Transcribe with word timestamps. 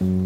Hello 0.00 0.16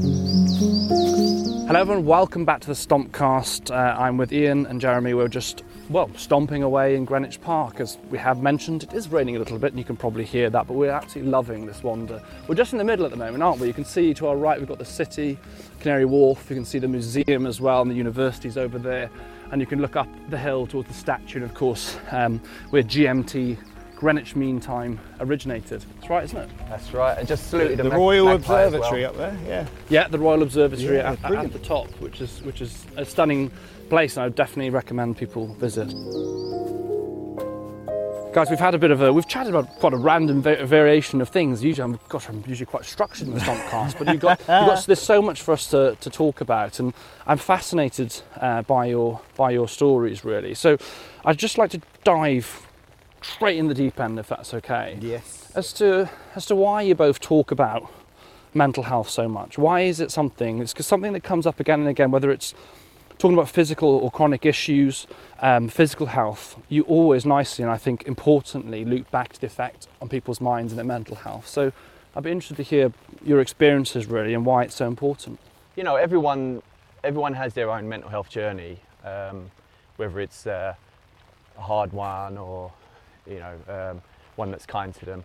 everyone, 1.80 2.06
welcome 2.06 2.44
back 2.44 2.60
to 2.60 2.68
the 2.68 2.74
Stompcast. 2.74 3.72
Uh, 3.72 3.98
I'm 3.98 4.16
with 4.16 4.32
Ian 4.32 4.66
and 4.66 4.80
Jeremy. 4.80 5.14
We're 5.14 5.26
just, 5.26 5.64
well, 5.90 6.08
stomping 6.14 6.62
away 6.62 6.94
in 6.94 7.04
Greenwich 7.04 7.40
Park. 7.40 7.80
As 7.80 7.98
we 8.08 8.16
have 8.18 8.40
mentioned, 8.40 8.84
it 8.84 8.92
is 8.92 9.08
raining 9.08 9.34
a 9.34 9.40
little 9.40 9.58
bit 9.58 9.72
and 9.72 9.78
you 9.80 9.84
can 9.84 9.96
probably 9.96 10.24
hear 10.24 10.48
that, 10.48 10.68
but 10.68 10.74
we're 10.74 10.92
absolutely 10.92 11.32
loving 11.32 11.66
this 11.66 11.82
wander. 11.82 12.22
We're 12.46 12.54
just 12.54 12.70
in 12.70 12.78
the 12.78 12.84
middle 12.84 13.04
at 13.04 13.10
the 13.10 13.16
moment, 13.16 13.42
aren't 13.42 13.58
we? 13.58 13.66
You 13.66 13.72
can 13.72 13.84
see 13.84 14.14
to 14.14 14.28
our 14.28 14.36
right 14.36 14.60
we've 14.60 14.68
got 14.68 14.78
the 14.78 14.84
city, 14.84 15.40
Canary 15.80 16.04
Wharf, 16.04 16.48
you 16.48 16.54
can 16.54 16.64
see 16.64 16.78
the 16.78 16.86
museum 16.86 17.44
as 17.44 17.60
well 17.60 17.82
and 17.82 17.90
the 17.90 17.96
university's 17.96 18.56
over 18.56 18.78
there. 18.78 19.10
And 19.50 19.60
you 19.60 19.66
can 19.66 19.80
look 19.80 19.96
up 19.96 20.06
the 20.30 20.38
hill 20.38 20.68
towards 20.68 20.86
the 20.86 20.94
statue 20.94 21.40
and 21.40 21.44
of 21.44 21.54
course 21.54 21.96
um, 22.12 22.40
where 22.70 22.84
GMT, 22.84 23.58
Greenwich 24.04 24.36
Mean 24.36 24.60
Time, 24.60 25.00
originated. 25.20 25.82
That's 25.94 26.10
right, 26.10 26.24
isn't 26.24 26.36
it? 26.36 26.50
That's 26.68 26.92
right. 26.92 27.16
And 27.16 27.26
just 27.26 27.48
saluted 27.48 27.78
the 27.78 27.86
a 27.86 27.88
mag- 27.88 27.98
Royal 27.98 28.26
magpie 28.26 28.64
as 28.64 28.74
Observatory 28.74 29.00
well. 29.00 29.10
up 29.12 29.16
there, 29.16 29.38
yeah. 29.48 29.66
Yeah, 29.88 30.08
the 30.08 30.18
Royal 30.18 30.42
Observatory 30.42 30.96
Yeah, 30.98 31.12
at, 31.12 31.24
at 31.24 31.28
brilliant. 31.28 31.54
the 31.54 31.58
top, 31.60 31.88
which 32.02 32.20
is 32.20 32.42
which 32.42 32.60
is 32.60 32.84
a 32.98 33.06
stunning 33.06 33.50
place, 33.88 34.18
and 34.18 34.24
I 34.24 34.26
would 34.26 34.34
definitely 34.34 34.68
recommend 34.68 35.16
people 35.16 35.54
visit. 35.54 35.88
Guys, 38.34 38.50
we've 38.50 38.58
had 38.58 38.74
a 38.74 38.78
bit 38.78 38.90
of 38.90 39.00
a 39.00 39.10
we've 39.10 39.26
chatted 39.26 39.54
about 39.54 39.70
quite 39.76 39.94
a 39.94 39.96
random 39.96 40.42
va- 40.42 40.66
variation 40.66 41.22
of 41.22 41.30
things. 41.30 41.64
Usually, 41.64 41.84
I'm 41.84 41.98
gosh, 42.10 42.28
I'm 42.28 42.44
usually 42.46 42.66
quite 42.66 42.84
structured 42.84 43.28
in 43.28 43.32
the 43.32 43.40
Stompcast, 43.40 43.98
but 43.98 44.08
you've 44.08 44.20
got, 44.20 44.38
you've 44.40 44.46
got 44.46 44.84
there's 44.84 45.00
so 45.00 45.22
much 45.22 45.40
for 45.40 45.52
us 45.52 45.70
to, 45.70 45.96
to 46.02 46.10
talk 46.10 46.42
about, 46.42 46.78
and 46.78 46.92
I'm 47.26 47.38
fascinated 47.38 48.20
uh, 48.36 48.60
by 48.64 48.84
your 48.84 49.22
by 49.34 49.52
your 49.52 49.66
stories 49.66 50.26
really. 50.26 50.52
So, 50.52 50.76
I'd 51.24 51.38
just 51.38 51.56
like 51.56 51.70
to 51.70 51.80
dive 52.02 52.60
straight 53.24 53.58
in 53.58 53.68
the 53.68 53.74
deep 53.74 53.98
end, 53.98 54.18
if 54.18 54.28
that's 54.28 54.54
okay 54.54 54.98
Yes. 55.00 55.50
as 55.54 55.72
to 55.74 56.08
as 56.34 56.46
to 56.46 56.54
why 56.54 56.82
you 56.82 56.94
both 56.94 57.20
talk 57.20 57.50
about 57.50 57.90
mental 58.52 58.84
health 58.84 59.08
so 59.08 59.28
much. 59.28 59.58
Why 59.58 59.80
is 59.80 59.98
it 60.00 60.10
something? 60.12 60.60
It's 60.60 60.72
'cause 60.72 60.86
something 60.86 61.12
that 61.14 61.22
comes 61.24 61.46
up 61.46 61.58
again 61.58 61.80
and 61.80 61.88
again, 61.88 62.10
whether 62.10 62.30
it's 62.30 62.54
talking 63.18 63.34
about 63.36 63.48
physical 63.48 63.88
or 63.96 64.10
chronic 64.10 64.44
issues, 64.44 65.06
um, 65.40 65.68
physical 65.68 66.06
health. 66.06 66.56
You 66.68 66.82
always 66.82 67.24
nicely 67.24 67.62
and 67.62 67.72
I 67.72 67.76
think 67.76 68.04
importantly 68.06 68.84
loop 68.84 69.10
back 69.10 69.32
to 69.34 69.40
the 69.40 69.46
effect 69.46 69.88
on 70.00 70.08
people's 70.08 70.40
minds 70.40 70.72
and 70.72 70.78
their 70.78 70.84
mental 70.84 71.16
health. 71.16 71.46
So 71.48 71.72
I'd 72.14 72.22
be 72.22 72.30
interested 72.30 72.56
to 72.58 72.62
hear 72.62 72.92
your 73.24 73.40
experiences 73.40 74.06
really 74.06 74.34
and 74.34 74.44
why 74.44 74.64
it's 74.64 74.74
so 74.74 74.86
important. 74.86 75.38
You 75.76 75.82
know, 75.84 75.96
everyone, 75.96 76.62
everyone 77.02 77.34
has 77.34 77.54
their 77.54 77.70
own 77.70 77.88
mental 77.88 78.10
health 78.10 78.28
journey, 78.28 78.78
um, 79.04 79.50
whether 79.96 80.20
it's 80.20 80.46
uh, 80.46 80.74
a 81.56 81.60
hard 81.60 81.92
one 81.92 82.36
or, 82.38 82.72
you 83.26 83.40
know, 83.40 83.56
um, 83.68 84.02
one 84.36 84.50
that's 84.50 84.66
kind 84.66 84.94
to 84.94 85.04
them. 85.04 85.24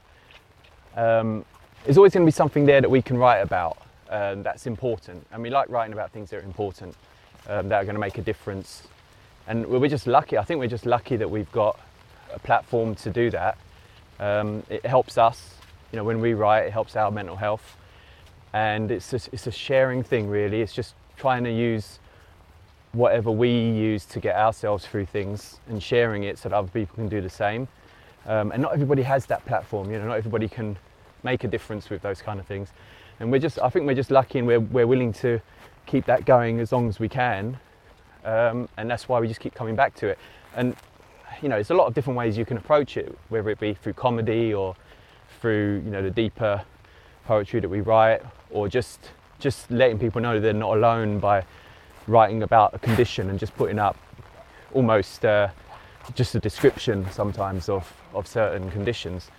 Um, 0.96 1.46
there's 1.86 1.98
always 1.98 2.14
going 2.14 2.26
to 2.26 2.28
be 2.28 2.36
something 2.36 2.66
there 2.66 2.82
that 2.82 2.90
we 2.90 3.02
can 3.02 3.18
write 3.18 3.40
about 3.40 3.78
um, 4.10 4.44
that's 4.44 4.68
important, 4.68 5.26
and 5.32 5.42
we 5.42 5.50
like 5.50 5.70
writing 5.70 5.94
about 5.94 6.12
things 6.12 6.30
that 6.30 6.38
are 6.38 6.44
important, 6.44 6.96
um, 7.48 7.70
that 7.70 7.82
are 7.82 7.86
going 7.86 7.96
to 7.96 8.02
make 8.02 8.18
a 8.18 8.22
difference. 8.22 8.84
And 9.48 9.66
we're 9.66 9.88
just 9.88 10.08
lucky. 10.08 10.38
I 10.38 10.44
think 10.44 10.60
we're 10.60 10.68
just 10.68 10.86
lucky 10.86 11.16
that 11.18 11.30
we've 11.30 11.52
got 11.52 11.80
a 12.34 12.40
platform 12.40 12.96
to 12.96 13.10
do 13.10 13.30
that. 13.32 13.58
Um, 14.20 14.64
it 14.70 14.86
helps 14.86 15.18
us, 15.18 15.56
you 15.92 15.98
know, 15.98 16.04
when 16.04 16.20
we 16.20 16.34
write, 16.34 16.66
it 16.66 16.72
helps 16.72 16.96
our 16.96 17.10
mental 17.12 17.36
health. 17.36 17.78
and 18.54 18.92
it's 18.92 19.12
just, 19.12 19.30
it's 19.32 19.48
a 19.48 19.52
sharing 19.52 20.04
thing 20.04 20.28
really 20.28 20.62
it's 20.62 20.74
just 20.74 20.96
trying 21.18 21.44
to 21.44 21.52
use 21.52 22.00
whatever 22.94 23.30
we 23.30 23.50
use 23.50 24.06
to 24.06 24.20
get 24.20 24.36
ourselves 24.36 24.86
through 24.86 25.06
things 25.06 25.60
and 25.68 25.84
sharing 25.84 26.24
it 26.24 26.38
so 26.38 26.50
that 26.50 26.56
other 26.56 26.70
people 26.70 26.96
can 26.96 27.08
do 27.08 27.22
the 27.22 27.30
same 27.30 27.68
um, 28.26 28.52
and 28.52 28.62
not 28.62 28.74
everybody 28.74 29.02
has 29.02 29.26
that 29.28 29.46
platform 29.46 29.92
you 29.92 29.98
know 29.98 30.08
not 30.08 30.18
everybody 30.18 30.48
can 30.48 30.78
make 31.24 31.44
a 31.44 31.48
difference 31.48 31.90
with 31.90 32.02
those 32.02 32.22
kind 32.22 32.40
of 32.40 32.46
things. 32.46 32.70
And 33.20 33.32
we're 33.32 33.40
just 33.40 33.60
i 33.60 33.70
think 33.70 33.86
we're 33.86 33.96
just 33.96 34.12
lucky 34.12 34.40
and 34.40 34.48
we're, 34.48 34.60
we're 34.60 34.88
willing 34.88 35.14
to 35.14 35.42
keep 35.86 36.06
that 36.06 36.26
going 36.26 36.60
as 36.60 36.72
long 36.72 36.88
as 36.88 37.00
we 37.00 37.10
can. 37.10 37.58
Um, 38.24 38.70
and 38.78 38.90
that's 38.90 39.10
why 39.10 39.20
we 39.20 39.28
just 39.28 39.40
keep 39.40 39.56
coming 39.56 39.76
back 39.76 39.96
to 39.96 40.08
it. 40.08 40.20
And 40.56 40.76
you 41.42 41.50
know 41.50 41.56
there's 41.56 41.72
a 41.72 41.76
lot 41.76 41.88
of 41.88 41.94
different 41.94 42.18
ways 42.18 42.38
you 42.38 42.46
can 42.46 42.58
approach 42.58 42.98
it 42.98 43.18
whether 43.30 43.50
it 43.50 43.60
be 43.60 43.74
through 43.74 43.94
comedy 43.94 44.54
or 44.54 44.76
through 45.40 45.82
you 45.86 45.92
know 45.92 46.02
the 46.02 46.10
deeper 46.10 46.62
poetry 47.26 47.60
that 47.60 47.70
we 47.70 47.82
write 47.82 48.22
or 48.50 48.68
just 48.68 49.12
just 49.40 49.70
letting 49.72 49.98
people 49.98 50.20
know 50.20 50.40
they're 50.40 50.54
not 50.54 50.76
alone 50.76 51.20
by 51.20 51.46
writing 52.08 52.44
about 52.44 52.74
a 52.74 52.80
condition 52.80 53.30
and 53.30 53.40
just 53.40 53.56
putting 53.56 53.80
up 53.80 53.96
almost 54.74 55.24
uh, 55.24 55.48
just 56.16 56.36
a 56.36 56.40
description 56.40 57.06
sometimes 57.12 57.70
of, 57.70 57.92
of 58.14 58.28
certain 58.28 58.70
conditions. 58.72 59.30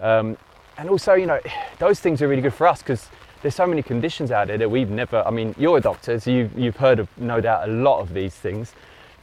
Um, 0.00 0.36
and 0.78 0.90
also 0.90 1.14
you 1.14 1.26
know 1.26 1.40
those 1.78 2.00
things 2.00 2.22
are 2.22 2.28
really 2.28 2.42
good 2.42 2.54
for 2.54 2.66
us 2.66 2.82
because 2.82 3.08
there's 3.42 3.54
so 3.54 3.66
many 3.66 3.82
conditions 3.82 4.30
out 4.30 4.48
there 4.48 4.58
that 4.58 4.70
we've 4.70 4.90
never 4.90 5.22
i 5.26 5.30
mean 5.30 5.54
you're 5.58 5.78
a 5.78 5.80
doctor 5.80 6.18
so 6.18 6.30
you've, 6.30 6.58
you've 6.58 6.76
heard 6.76 6.98
of 6.98 7.08
no 7.16 7.40
doubt 7.40 7.68
a 7.68 7.72
lot 7.72 8.00
of 8.00 8.12
these 8.14 8.34
things. 8.34 8.72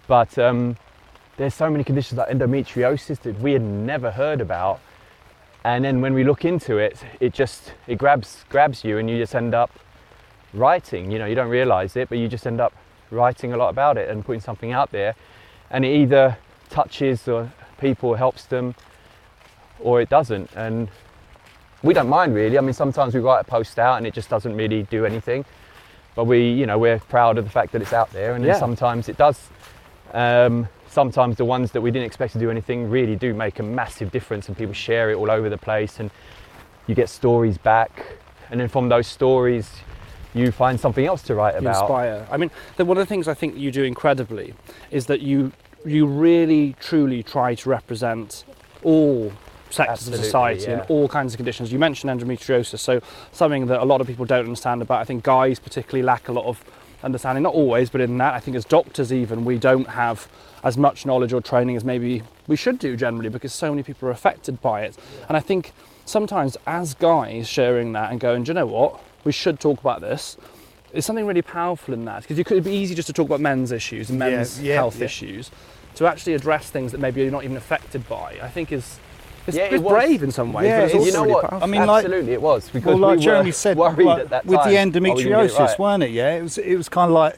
But 0.06 0.38
um, 0.38 0.76
there's 1.38 1.54
so 1.54 1.70
many 1.70 1.84
conditions 1.84 2.18
like 2.18 2.28
endometriosis 2.28 3.22
that 3.22 3.40
we 3.40 3.54
had 3.54 3.62
never 3.62 4.12
heard 4.12 4.42
about. 4.42 4.82
And 5.64 5.86
then 5.86 6.02
when 6.02 6.14
we 6.14 6.26
look 6.26 6.44
into 6.44 6.78
it 6.78 7.04
it 7.20 7.34
just 7.34 7.74
it 7.88 7.98
grabs 7.98 8.44
grabs 8.50 8.84
you 8.84 8.98
and 8.98 9.10
you 9.10 9.18
just 9.18 9.34
end 9.34 9.54
up 9.54 9.72
writing. 10.54 11.10
You 11.10 11.20
know 11.20 11.26
you 11.26 11.36
don't 11.36 11.50
realize 11.50 11.96
it 11.96 12.10
but 12.10 12.18
you 12.18 12.28
just 12.28 12.46
end 12.46 12.60
up 12.60 12.74
writing 13.12 13.54
a 13.54 13.58
lot 13.58 13.70
about 13.70 13.98
it 13.98 14.10
and 14.10 14.26
putting 14.26 14.42
something 14.42 14.72
out 14.72 14.92
there. 14.92 15.16
And 15.70 15.86
it 15.86 15.96
either 15.96 16.38
touches 16.74 17.28
or 17.28 17.52
people 17.78 18.16
helps 18.16 18.46
them 18.46 18.76
or 19.80 20.02
it 20.02 20.10
doesn't. 20.10 20.50
And 20.56 20.90
we 21.84 21.94
don't 21.94 22.10
mind 22.10 22.34
really. 22.34 22.58
I 22.58 22.62
mean 22.62 22.74
sometimes 22.74 23.14
we 23.14 23.20
write 23.22 23.42
a 23.42 23.44
post 23.44 23.78
out 23.80 23.98
and 23.98 24.08
it 24.08 24.14
just 24.14 24.30
doesn't 24.30 24.56
really 24.56 24.84
do 24.84 25.06
anything. 25.06 25.46
But 26.16 26.26
we 26.26 26.50
you 26.52 26.66
know 26.66 26.78
we're 26.78 27.00
proud 27.00 27.38
of 27.38 27.46
the 27.46 27.52
fact 27.52 27.72
that 27.74 27.82
it's 27.82 27.94
out 27.94 28.12
there 28.12 28.34
and 28.34 28.44
Yeah. 28.44 28.58
sometimes 28.60 29.08
it 29.08 29.18
does. 29.18 29.40
Um, 30.14 30.68
sometimes 30.90 31.38
the 31.38 31.46
ones 31.46 31.72
that 31.72 31.82
we 31.82 31.92
didn't 31.92 32.06
expect 32.06 32.34
to 32.34 32.40
do 32.40 32.50
anything 32.52 32.90
really 32.90 33.16
do 33.16 33.34
make 33.34 33.60
a 33.60 33.64
massive 33.64 34.12
difference 34.12 34.48
and 34.48 34.58
people 34.58 34.74
share 34.74 35.10
it 35.12 35.16
all 35.16 35.32
over 35.32 35.50
the 35.50 35.58
place 35.58 36.00
and 36.00 36.12
you 36.88 36.96
get 36.96 37.10
stories 37.10 37.58
back. 37.58 37.92
And 38.52 38.60
then 38.60 38.68
from 38.68 38.90
those 38.90 39.08
stories 39.08 39.70
you 40.36 40.52
find 40.52 40.80
something 40.80 41.06
else 41.06 41.22
to 41.24 41.36
write 41.36 41.56
about. 41.56 41.82
Inspire. 41.84 42.28
I 42.32 42.38
mean, 42.38 42.50
the, 42.78 42.86
one 42.86 42.98
of 42.98 43.02
the 43.02 43.06
things 43.14 43.28
I 43.28 43.36
think 43.36 43.56
you 43.56 43.70
do 43.72 43.84
incredibly 43.84 44.56
is 44.90 45.06
that 45.06 45.22
you 45.22 45.52
you 45.86 46.06
really 46.06 46.76
truly 46.80 47.24
try 47.24 47.56
to 47.56 47.70
represent 47.70 48.46
all 48.84 49.32
sectors 49.70 49.94
Absolutely, 49.94 50.20
of 50.20 50.26
society 50.26 50.72
and 50.72 50.82
all 50.90 51.08
kinds 51.08 51.34
of 51.34 51.38
conditions. 51.38 51.72
You 51.72 51.80
mentioned 51.80 52.12
endometriosis, 52.12 52.80
so 52.80 53.02
something 53.32 53.66
that 53.68 53.82
a 53.82 53.86
lot 53.86 54.02
of 54.02 54.08
people 54.08 54.26
don't 54.26 54.46
understand 54.46 54.82
about. 54.82 55.02
I 55.02 55.04
think 55.04 55.24
guys 55.24 55.60
particularly 55.60 56.04
lack 56.04 56.28
a 56.28 56.32
lot 56.32 56.46
of 56.46 56.64
understanding. 57.04 57.44
Not 57.44 57.54
always, 57.54 57.90
but 57.90 58.02
in 58.02 58.18
that, 58.20 58.34
I 58.34 58.40
think 58.40 58.56
as 58.56 58.66
doctors 58.66 59.12
even 59.12 59.46
we 59.46 59.58
don't 59.58 59.90
have 59.90 60.28
as 60.64 60.78
much 60.78 61.06
knowledge 61.06 61.34
or 61.34 61.42
training 61.42 61.76
as 61.76 61.84
maybe 61.84 62.24
we 62.48 62.56
should 62.56 62.80
do 62.80 62.96
generally 62.96 63.30
because 63.30 63.54
so 63.54 63.70
many 63.70 63.84
people 63.84 64.08
are 64.08 64.12
affected 64.12 64.62
by 64.62 64.84
it. 64.84 64.98
And 65.28 65.36
I 65.36 65.40
think 65.40 65.74
sometimes 66.06 66.56
as 66.66 66.94
guys 66.94 67.48
sharing 67.48 67.94
that 67.94 68.12
and 68.12 68.20
going, 68.20 68.44
do 68.44 68.52
you 68.52 68.54
know 68.54 68.68
what? 68.68 69.02
We 69.24 69.32
should 69.32 69.60
talk 69.60 69.80
about 69.80 70.02
this. 70.02 70.38
There's 70.94 71.06
something 71.06 71.26
really 71.26 71.42
powerful 71.42 71.94
in 71.94 72.06
that 72.06 72.22
because 72.22 72.38
it 72.40 72.46
could 72.46 72.64
be 72.64 72.72
easy 72.72 72.94
just 72.96 73.08
to 73.08 73.14
talk 73.14 73.26
about 73.26 73.42
men's 73.42 73.72
issues 73.72 74.10
and 74.12 74.20
men's 74.20 74.62
yeah, 74.62 74.76
health 74.76 75.00
yeah. 75.00 75.06
issues. 75.06 75.52
To 75.96 76.08
actually 76.08 76.34
address 76.34 76.70
things 76.72 76.92
that 76.92 77.00
maybe 77.00 77.22
you're 77.22 77.32
not 77.32 77.44
even 77.44 77.58
affected 77.58 78.08
by, 78.08 78.38
I 78.42 78.48
think 78.48 78.72
is 78.72 79.00
it's, 79.46 79.58
Yeah, 79.58 79.66
it 79.66 79.74
it's 79.74 79.84
was- 79.84 79.92
brave 79.94 80.24
in 80.24 80.32
some 80.32 80.54
ways. 80.54 80.66
Yeah, 80.68 80.80
but 80.80 80.86
it's 80.86 80.94
it's- 80.96 81.08
also 81.08 81.08
you 81.08 81.14
know 81.14 81.22
really 81.24 81.34
what 81.34 81.50
powerful. 81.50 81.64
I 81.64 81.72
mean, 81.72 81.86
like- 81.88 82.06
absolutely 82.06 82.34
it 82.34 82.42
was 82.42 82.70
because 82.70 82.86
Well, 82.86 82.98
like 82.98 83.18
we 83.20 83.24
Jeremy 83.26 83.50
were 83.50 83.54
said, 83.54 83.78
worried 83.78 84.06
like, 84.06 84.20
at 84.22 84.30
that 84.30 84.46
with 84.46 84.60
the 84.60 84.66
are 84.66 84.70
we 84.70 84.78
it 84.78 84.88
endometriosis, 84.94 85.60
right? 85.60 85.80
weren't 85.80 86.04
it? 86.04 86.12
Yeah, 86.12 86.36
it 86.36 86.42
was. 86.44 86.58
It 86.60 86.76
was 86.76 86.90
kind 86.90 87.10
of 87.10 87.16
like 87.16 87.38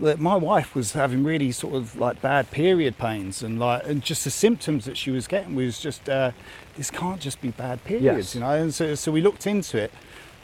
that 0.00 0.18
my 0.18 0.34
wife 0.36 0.74
was 0.74 0.92
having 0.94 1.22
really 1.24 1.52
sort 1.52 1.74
of 1.74 1.96
like 1.98 2.20
bad 2.20 2.50
period 2.50 2.98
pains, 2.98 3.42
and 3.42 3.58
like 3.60 3.86
and 3.86 4.02
just 4.02 4.24
the 4.24 4.30
symptoms 4.30 4.84
that 4.86 4.96
she 4.96 5.10
was 5.10 5.26
getting 5.26 5.54
was 5.54 5.78
just 5.78 6.08
uh, 6.08 6.32
this 6.76 6.90
can't 6.90 7.20
just 7.20 7.40
be 7.40 7.50
bad 7.50 7.82
periods, 7.84 8.04
Yes. 8.04 8.34
you 8.34 8.40
know. 8.40 8.50
And 8.50 8.74
so, 8.74 8.94
so 8.96 9.12
we 9.12 9.20
looked 9.20 9.46
into 9.46 9.78
it, 9.78 9.92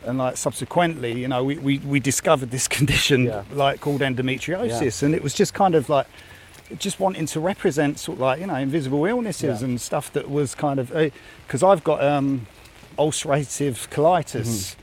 and 0.05 0.19
like 0.19 0.37
subsequently, 0.37 1.13
you 1.21 1.29
know, 1.29 1.45
we, 1.45 1.59
we, 1.59 1.79
we 1.79 2.01
discovered 2.01 2.51
this 2.51 2.67
condition 2.79 3.25
Yeah. 3.25 3.45
like 3.53 3.81
called 3.81 4.01
endometriosis, 4.01 5.03
and 5.03 5.15
it 5.15 5.23
was 5.23 5.35
just 5.35 5.55
kind 5.55 5.75
of 5.75 5.89
like 5.89 6.07
just 6.79 7.01
wanting 7.01 7.27
to 7.27 7.41
represent 7.41 7.99
sort 7.99 8.17
of 8.17 8.21
like 8.21 8.41
you 8.41 8.47
know 8.47 8.55
invisible 8.55 9.05
illnesses 9.05 9.61
Yeah. 9.61 9.67
and 9.69 9.81
stuff 9.81 10.13
that 10.13 10.31
was 10.31 10.55
kind 10.55 10.79
of 10.79 10.93
because 11.47 11.63
I've 11.63 11.83
got 11.85 12.03
um, 12.03 12.47
ulcerative 12.99 13.89
colitis. 13.91 14.77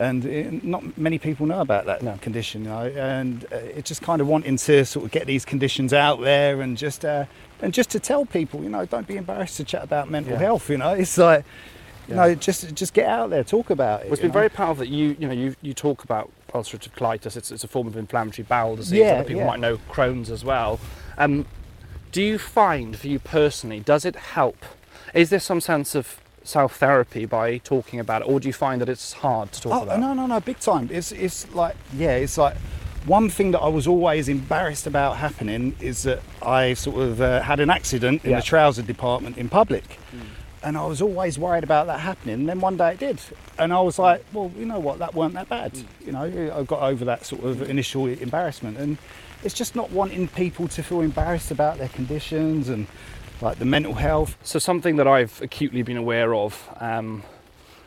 And 0.00 0.26
uh, 0.26 0.58
not 0.66 0.98
many 0.98 1.18
people 1.20 1.46
know 1.46 1.60
about 1.60 1.86
that 1.86 1.98
Mm-hmm. 1.98 2.06
No. 2.06 2.16
condition, 2.20 2.64
you 2.64 2.68
know, 2.70 2.86
and 2.96 3.44
uh, 3.52 3.56
it's 3.78 3.88
just 3.88 4.02
kind 4.02 4.20
of 4.20 4.26
wanting 4.26 4.56
to 4.56 4.84
sort 4.84 5.04
of 5.04 5.12
get 5.12 5.26
these 5.28 5.44
conditions 5.44 5.92
out 5.92 6.20
there 6.20 6.60
and 6.62 6.76
just 6.76 7.04
uh, 7.04 7.26
and 7.62 7.72
just 7.72 7.90
to 7.90 8.00
tell 8.00 8.26
people, 8.26 8.64
you 8.64 8.68
know, 8.70 8.84
don't 8.86 9.06
be 9.06 9.16
embarrassed 9.16 9.56
to 9.58 9.64
chat 9.64 9.84
about 9.84 10.10
mental 10.10 10.32
Yeah. 10.32 10.38
health. 10.40 10.68
You 10.68 10.78
know, 10.78 10.94
it's 10.94 11.16
like, 11.16 11.44
Yeah. 12.08 12.16
know, 12.16 12.34
just 12.34 12.74
just 12.74 12.92
get 12.94 13.06
out 13.08 13.30
there, 13.30 13.44
talk 13.44 13.70
about 13.70 14.00
it. 14.00 14.04
Well, 14.06 14.12
it's 14.14 14.20
been 14.22 14.28
know. 14.30 14.32
very 14.34 14.48
powerful 14.50 14.84
that 14.84 14.88
you, 14.90 15.16
you 15.18 15.26
know, 15.26 15.32
you, 15.34 15.54
you 15.62 15.72
talk 15.74 16.04
about 16.04 16.30
ulcerative 16.52 16.92
colitis. 16.92 17.36
It's, 17.36 17.50
it's 17.50 17.64
a 17.64 17.68
form 17.68 17.86
of 17.86 17.96
inflammatory 17.96 18.44
bowel 18.48 18.76
disease. 18.76 18.98
Yeah, 19.00 19.14
Other 19.14 19.24
people 19.24 19.40
yeah. 19.42 19.46
might 19.48 19.60
know 19.60 19.78
Crohn's 19.90 20.30
as 20.30 20.44
well. 20.44 20.78
Um, 21.18 21.46
do 22.12 22.22
you 22.22 22.38
find, 22.38 22.96
for 22.96 23.08
you 23.08 23.18
personally, 23.18 23.80
does 23.80 24.04
it 24.04 24.14
help? 24.16 24.64
Is 25.14 25.30
there 25.30 25.40
some 25.40 25.60
sense 25.60 25.94
of 25.94 26.20
self 26.44 26.76
therapy 26.76 27.24
by 27.26 27.58
talking 27.58 27.98
about 27.98 28.22
it, 28.22 28.28
or 28.28 28.38
do 28.38 28.48
you 28.48 28.52
find 28.52 28.80
that 28.82 28.88
it's 28.88 29.14
hard 29.14 29.50
to 29.52 29.60
talk 29.62 29.72
Oh 29.72 29.82
about? 29.84 29.98
no, 29.98 30.12
no, 30.14 30.26
no, 30.26 30.40
big 30.40 30.58
time. 30.60 30.88
It's 30.92 31.10
it's 31.12 31.52
like 31.54 31.74
yeah, 31.96 32.16
it's 32.16 32.36
like 32.38 32.56
one 33.06 33.28
thing 33.30 33.50
that 33.52 33.60
I 33.60 33.68
was 33.68 33.86
always 33.86 34.28
embarrassed 34.28 34.86
about 34.86 35.16
happening 35.18 35.74
is 35.80 36.04
that 36.04 36.20
I 36.42 36.74
sort 36.74 36.96
of 37.02 37.20
uh, 37.20 37.40
had 37.42 37.60
an 37.60 37.68
accident 37.70 38.24
in 38.24 38.30
Yeah. 38.30 38.36
the 38.40 38.42
trouser 38.42 38.82
department 38.82 39.36
in 39.38 39.48
public. 39.48 39.98
And 40.64 40.78
I 40.78 40.86
was 40.86 41.02
always 41.02 41.38
worried 41.38 41.62
about 41.62 41.86
that 41.88 42.00
happening. 42.00 42.34
And 42.36 42.48
then 42.48 42.60
one 42.60 42.76
day 42.76 42.92
it 42.92 42.98
did. 42.98 43.20
And 43.58 43.72
I 43.72 43.80
was 43.80 43.98
like, 43.98 44.24
well, 44.32 44.50
you 44.56 44.64
know 44.64 44.78
what, 44.78 44.98
that 44.98 45.14
weren't 45.14 45.34
that 45.34 45.48
bad. 45.48 45.78
You 46.04 46.12
know, 46.12 46.22
I 46.56 46.62
got 46.62 46.80
over 46.80 47.04
that 47.04 47.26
sort 47.26 47.44
of 47.44 47.68
initial 47.68 48.06
embarrassment. 48.06 48.78
And 48.78 48.96
it's 49.42 49.54
just 49.54 49.76
not 49.76 49.90
wanting 49.90 50.28
people 50.28 50.66
to 50.68 50.82
feel 50.82 51.02
embarrassed 51.02 51.50
about 51.50 51.76
their 51.78 51.88
conditions 51.90 52.70
and 52.70 52.86
like 53.42 53.58
the 53.58 53.66
mental 53.66 53.94
health. 53.94 54.38
So 54.42 54.58
something 54.58 54.96
that 54.96 55.06
I've 55.06 55.40
acutely 55.42 55.82
been 55.82 55.98
aware 55.98 56.34
of 56.34 56.66
um, 56.80 57.24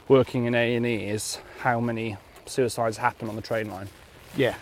working 0.07 0.45
in 0.45 0.53
A 0.53 0.75
and 0.75 0.85
E 0.85 1.05
is 1.05 1.39
how 1.59 1.79
many 1.79 2.17
suicides 2.45 2.97
happen 2.97 3.27
on 3.27 3.35
the 3.35 3.41
train 3.41 3.69
line. 3.69 3.89
Yeah. 4.35 4.55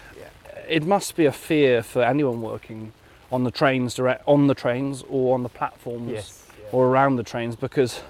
It 0.67 0.83
must 0.83 1.15
be 1.15 1.25
a 1.25 1.31
fear 1.31 1.83
for 1.83 2.01
anyone 2.01 2.41
working 2.41 2.93
on 3.31 3.43
the 3.43 3.51
trains, 3.51 3.93
direct 3.95 4.23
on 4.27 4.47
the 4.47 4.55
trains 4.55 5.03
or 5.09 5.35
on 5.35 5.43
the 5.43 5.49
platforms 5.49 6.11
Yes. 6.11 6.44
Yeah. 6.65 6.71
or 6.71 6.87
around 6.87 7.15
the 7.15 7.23
trains, 7.23 7.55
because 7.55 8.01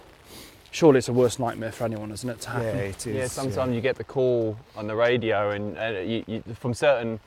surely 0.72 0.98
it's 0.98 1.10
a 1.10 1.14
worst 1.14 1.40
nightmare 1.40 1.72
for 1.72 1.86
anyone, 1.86 2.12
isn't 2.12 2.30
it, 2.30 2.42
to 2.42 2.50
happen. 2.50 2.68
Yeah, 2.68 2.84
it 2.84 3.08
is. 3.08 3.16
Yeah, 3.16 3.28
sometimes 3.28 3.74
you 3.74 3.82
get 3.82 3.96
the 3.96 4.04
call 4.04 4.58
on 4.76 4.88
the 4.88 4.96
radio, 4.96 5.52
and, 5.52 5.78
and 5.78 6.10
you, 6.10 6.24
you, 6.28 6.44
from 6.56 6.74
certain 6.74 7.20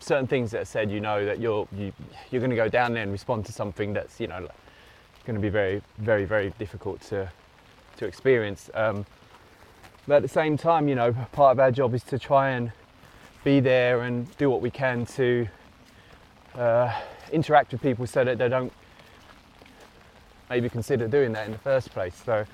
certain 0.00 0.26
things 0.26 0.50
that 0.50 0.62
are 0.62 0.64
said, 0.64 0.90
you 0.90 1.00
know 1.00 1.24
that 1.24 1.40
you're 1.40 1.66
you, 1.76 1.92
you're 2.30 2.40
going 2.40 2.50
to 2.50 2.56
go 2.56 2.68
down 2.68 2.92
there 2.92 3.02
and 3.02 3.12
respond 3.12 3.46
to 3.46 3.52
something 3.52 3.92
that's 3.92 4.18
you 4.18 4.26
know 4.26 4.48
going 5.24 5.36
to 5.36 5.40
be 5.40 5.48
very 5.48 5.82
very 5.98 6.24
very 6.24 6.50
difficult 6.58 7.00
to 7.00 7.30
to 7.96 8.06
experience. 8.06 8.70
Um, 8.74 9.06
but 10.06 10.16
at 10.16 10.22
the 10.22 10.28
same 10.28 10.56
time, 10.56 10.88
you 10.88 10.96
know, 10.96 11.12
part 11.32 11.52
of 11.52 11.60
our 11.60 11.70
job 11.70 11.94
is 11.94 12.02
to 12.04 12.18
try 12.18 12.50
and 12.50 12.72
be 13.44 13.60
there 13.60 14.02
and 14.02 14.36
do 14.36 14.50
what 14.50 14.60
we 14.60 14.70
can 14.70 15.06
to 15.06 15.46
uh, 16.56 16.92
interact 17.30 17.72
with 17.72 17.82
people 17.82 18.06
so 18.06 18.24
that 18.24 18.38
they 18.38 18.48
don't 18.48 18.72
maybe 20.52 20.68
consider 20.68 21.08
doing 21.08 21.32
that 21.32 21.46
in 21.46 21.52
the 21.52 21.58
first 21.58 21.90
place. 21.90 22.14
So. 22.26 22.44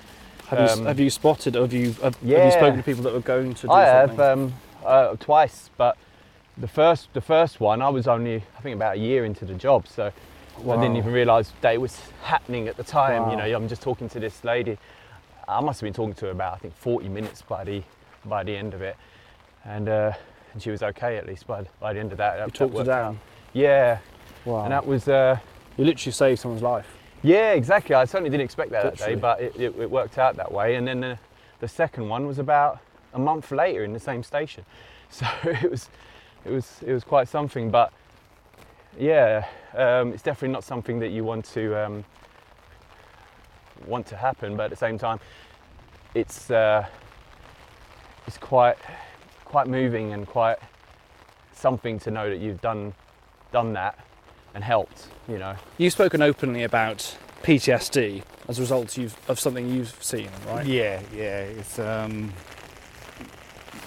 Have, 0.48 0.58
you, 0.60 0.66
Um, 0.82 0.86
have 0.86 1.00
you 1.00 1.10
spotted? 1.10 1.54
Have 1.56 1.72
you 1.74 1.92
have, 2.04 2.14
have 2.16 2.44
you 2.46 2.50
spoken 2.52 2.76
to 2.78 2.82
people 2.82 3.02
that 3.02 3.12
were 3.12 3.20
going 3.20 3.52
to 3.54 3.66
do 3.66 3.72
I 3.72 3.84
something? 4.06 4.16
have 4.18 4.38
um, 4.38 4.54
uh, 4.84 5.16
twice, 5.20 5.68
but 5.76 5.98
the 6.56 6.68
first 6.68 7.12
the 7.12 7.20
first 7.20 7.60
one 7.60 7.82
I 7.82 7.90
was 7.90 8.06
only 8.08 8.36
I 8.56 8.60
think 8.62 8.74
about 8.76 8.94
a 8.96 8.98
year 8.98 9.26
into 9.26 9.44
the 9.44 9.52
job, 9.54 9.86
so 9.86 10.04
I 10.06 10.76
didn't 10.76 10.96
even 10.96 11.12
realise 11.12 11.52
that 11.60 11.74
it 11.74 11.80
was 11.80 12.00
happening 12.22 12.66
at 12.66 12.76
the 12.78 12.82
time. 12.84 13.30
You 13.30 13.36
know, 13.36 13.44
I'm 13.56 13.68
just 13.68 13.82
talking 13.82 14.08
to 14.08 14.18
this 14.20 14.42
lady. 14.42 14.78
I 15.46 15.60
must 15.60 15.80
have 15.80 15.86
been 15.86 15.92
talking 16.00 16.14
to 16.14 16.24
her 16.26 16.30
about 16.30 16.54
I 16.54 16.58
think 16.58 16.74
40 16.76 17.08
minutes 17.10 17.42
by 17.42 17.64
the 17.64 17.82
by 18.24 18.42
the 18.42 18.56
end 18.56 18.72
of 18.72 18.80
it, 18.80 18.96
and 19.66 19.86
uh, 19.88 20.12
and 20.54 20.62
she 20.62 20.70
was 20.70 20.82
okay 20.82 21.18
at 21.18 21.26
least 21.26 21.46
by 21.46 21.66
by 21.78 21.92
the 21.92 22.00
end 22.00 22.12
of 22.12 22.18
that. 22.18 22.38
You 22.38 22.46
that 22.46 22.54
talked 22.54 22.72
her 22.72 22.78
worked 22.78 22.88
out. 22.88 23.02
down. 23.12 23.20
Yeah, 23.52 23.98
Wow. 24.46 24.62
and 24.62 24.72
that 24.72 24.86
was. 24.86 25.08
Uh, 25.08 25.36
you 25.76 25.84
literally 25.84 26.12
saved 26.12 26.40
someone's 26.40 26.62
life. 26.62 26.86
Yeah, 27.22 27.52
exactly. 27.52 27.94
I 27.94 28.04
certainly 28.04 28.30
didn't 28.30 28.44
expect 28.44 28.70
that 28.70 28.84
that 28.84 28.96
day, 28.96 29.14
but 29.14 29.40
it, 29.40 29.56
it, 29.56 29.78
it 29.78 29.90
worked 29.90 30.18
out 30.18 30.36
that 30.36 30.50
way. 30.52 30.76
And 30.76 30.86
then 30.86 31.00
the, 31.00 31.18
the 31.60 31.68
second 31.68 32.08
one 32.08 32.26
was 32.26 32.38
about 32.38 32.78
a 33.14 33.18
month 33.18 33.50
later 33.50 33.84
in 33.84 33.92
the 33.92 34.00
same 34.00 34.22
station, 34.22 34.64
so 35.10 35.26
it 35.44 35.70
was 35.70 35.88
it 36.44 36.52
was 36.52 36.80
it 36.86 36.92
was 36.92 37.04
quite 37.04 37.28
something. 37.28 37.70
But 37.70 37.92
yeah, 38.98 39.46
um, 39.74 40.12
it's 40.12 40.22
definitely 40.22 40.52
not 40.52 40.64
something 40.64 40.98
that 41.00 41.08
you 41.08 41.24
want 41.24 41.44
to 41.46 41.74
um, 41.84 42.04
want 43.86 44.06
to 44.06 44.16
happen. 44.16 44.56
But 44.56 44.64
at 44.64 44.70
the 44.70 44.76
same 44.76 44.98
time, 44.98 45.18
it's 46.14 46.50
uh, 46.50 46.86
it's 48.26 48.38
quite 48.38 48.76
quite 49.44 49.66
moving 49.66 50.12
and 50.12 50.26
quite 50.26 50.58
something 51.52 51.98
to 51.98 52.10
know 52.10 52.28
that 52.28 52.38
you've 52.38 52.60
done 52.60 52.94
done 53.50 53.72
that 53.72 53.98
and 54.54 54.64
helped. 54.64 55.08
You 55.28 55.38
know. 55.38 55.56
You've 55.76 55.92
spoken 55.92 56.22
openly 56.22 56.62
about 56.62 57.16
PTSD 57.42 58.22
as 58.48 58.58
a 58.58 58.62
result 58.62 58.96
you've, 58.96 59.16
of 59.28 59.38
something 59.38 59.68
you've 59.68 60.02
seen, 60.02 60.28
right? 60.46 60.66
Yeah, 60.66 61.00
yeah. 61.14 61.40
It's 61.40 61.78
um, 61.78 62.32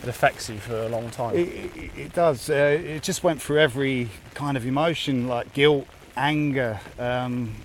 It 0.03 0.09
affects 0.09 0.49
you 0.49 0.57
for 0.59 0.75
a 0.83 0.89
long 0.89 1.09
time. 1.09 1.35
It, 1.35 1.47
it, 1.75 1.91
it 1.97 2.13
does. 2.13 2.49
Uh, 2.49 2.79
it 2.83 3.03
just 3.03 3.23
went 3.23 3.41
through 3.41 3.59
every 3.59 4.09
kind 4.33 4.55
of 4.57 4.65
emotion, 4.65 5.27
like 5.27 5.53
guilt, 5.53 5.87
anger, 6.15 6.79
um, 6.99 7.55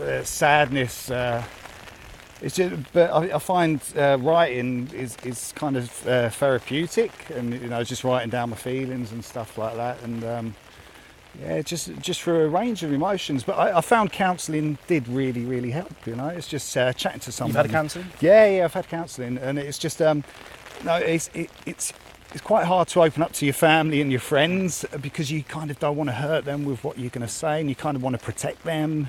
uh, 0.00 0.22
sadness. 0.22 1.10
Uh, 1.10 1.42
it's 2.40 2.56
just, 2.56 2.74
but 2.92 3.10
I, 3.10 3.36
I 3.36 3.38
find 3.38 3.80
uh, 3.96 4.18
writing 4.20 4.90
is, 4.92 5.16
is 5.24 5.52
kind 5.54 5.76
of 5.76 6.06
uh, 6.06 6.28
therapeutic, 6.30 7.12
and 7.30 7.52
you 7.52 7.68
know, 7.68 7.84
just 7.84 8.02
writing 8.04 8.30
down 8.30 8.50
my 8.50 8.56
feelings 8.56 9.12
and 9.12 9.24
stuff 9.24 9.56
like 9.56 9.76
that, 9.76 10.02
and 10.02 10.24
um, 10.24 10.54
yeah, 11.40 11.62
just 11.62 11.90
just 12.00 12.22
through 12.22 12.44
a 12.44 12.48
range 12.48 12.82
of 12.82 12.92
emotions. 12.92 13.42
But 13.42 13.58
I, 13.58 13.78
I 13.78 13.80
found 13.80 14.12
counselling 14.12 14.78
did 14.86 15.08
really, 15.08 15.44
really 15.44 15.70
help. 15.70 16.06
You 16.06 16.16
know, 16.16 16.28
it's 16.28 16.48
just 16.48 16.76
uh, 16.76 16.92
chatting 16.92 17.20
to 17.20 17.32
someone. 17.32 17.50
You've 17.54 17.66
had 17.66 17.70
counselling? 17.70 18.06
Yeah, 18.20 18.46
yeah, 18.46 18.64
I've 18.64 18.74
had 18.74 18.88
counselling, 18.88 19.38
and 19.38 19.58
it's 19.58 19.78
just 19.78 20.02
um, 20.02 20.24
no, 20.84 20.96
it's 20.96 21.30
it, 21.34 21.50
it's 21.64 21.92
it's 22.32 22.42
quite 22.42 22.66
hard 22.66 22.88
to 22.88 23.02
open 23.02 23.22
up 23.22 23.32
to 23.32 23.44
your 23.44 23.54
family 23.54 24.00
and 24.00 24.10
your 24.10 24.20
friends 24.20 24.84
because 25.00 25.30
you 25.30 25.42
kind 25.42 25.70
of 25.70 25.78
don't 25.78 25.96
want 25.96 26.08
to 26.08 26.14
hurt 26.14 26.44
them 26.44 26.64
with 26.64 26.82
what 26.84 26.98
you're 26.98 27.10
going 27.10 27.26
to 27.26 27.32
say, 27.32 27.60
and 27.60 27.68
you 27.68 27.76
kind 27.76 27.96
of 27.96 28.02
want 28.02 28.18
to 28.18 28.24
protect 28.24 28.64
them. 28.64 29.08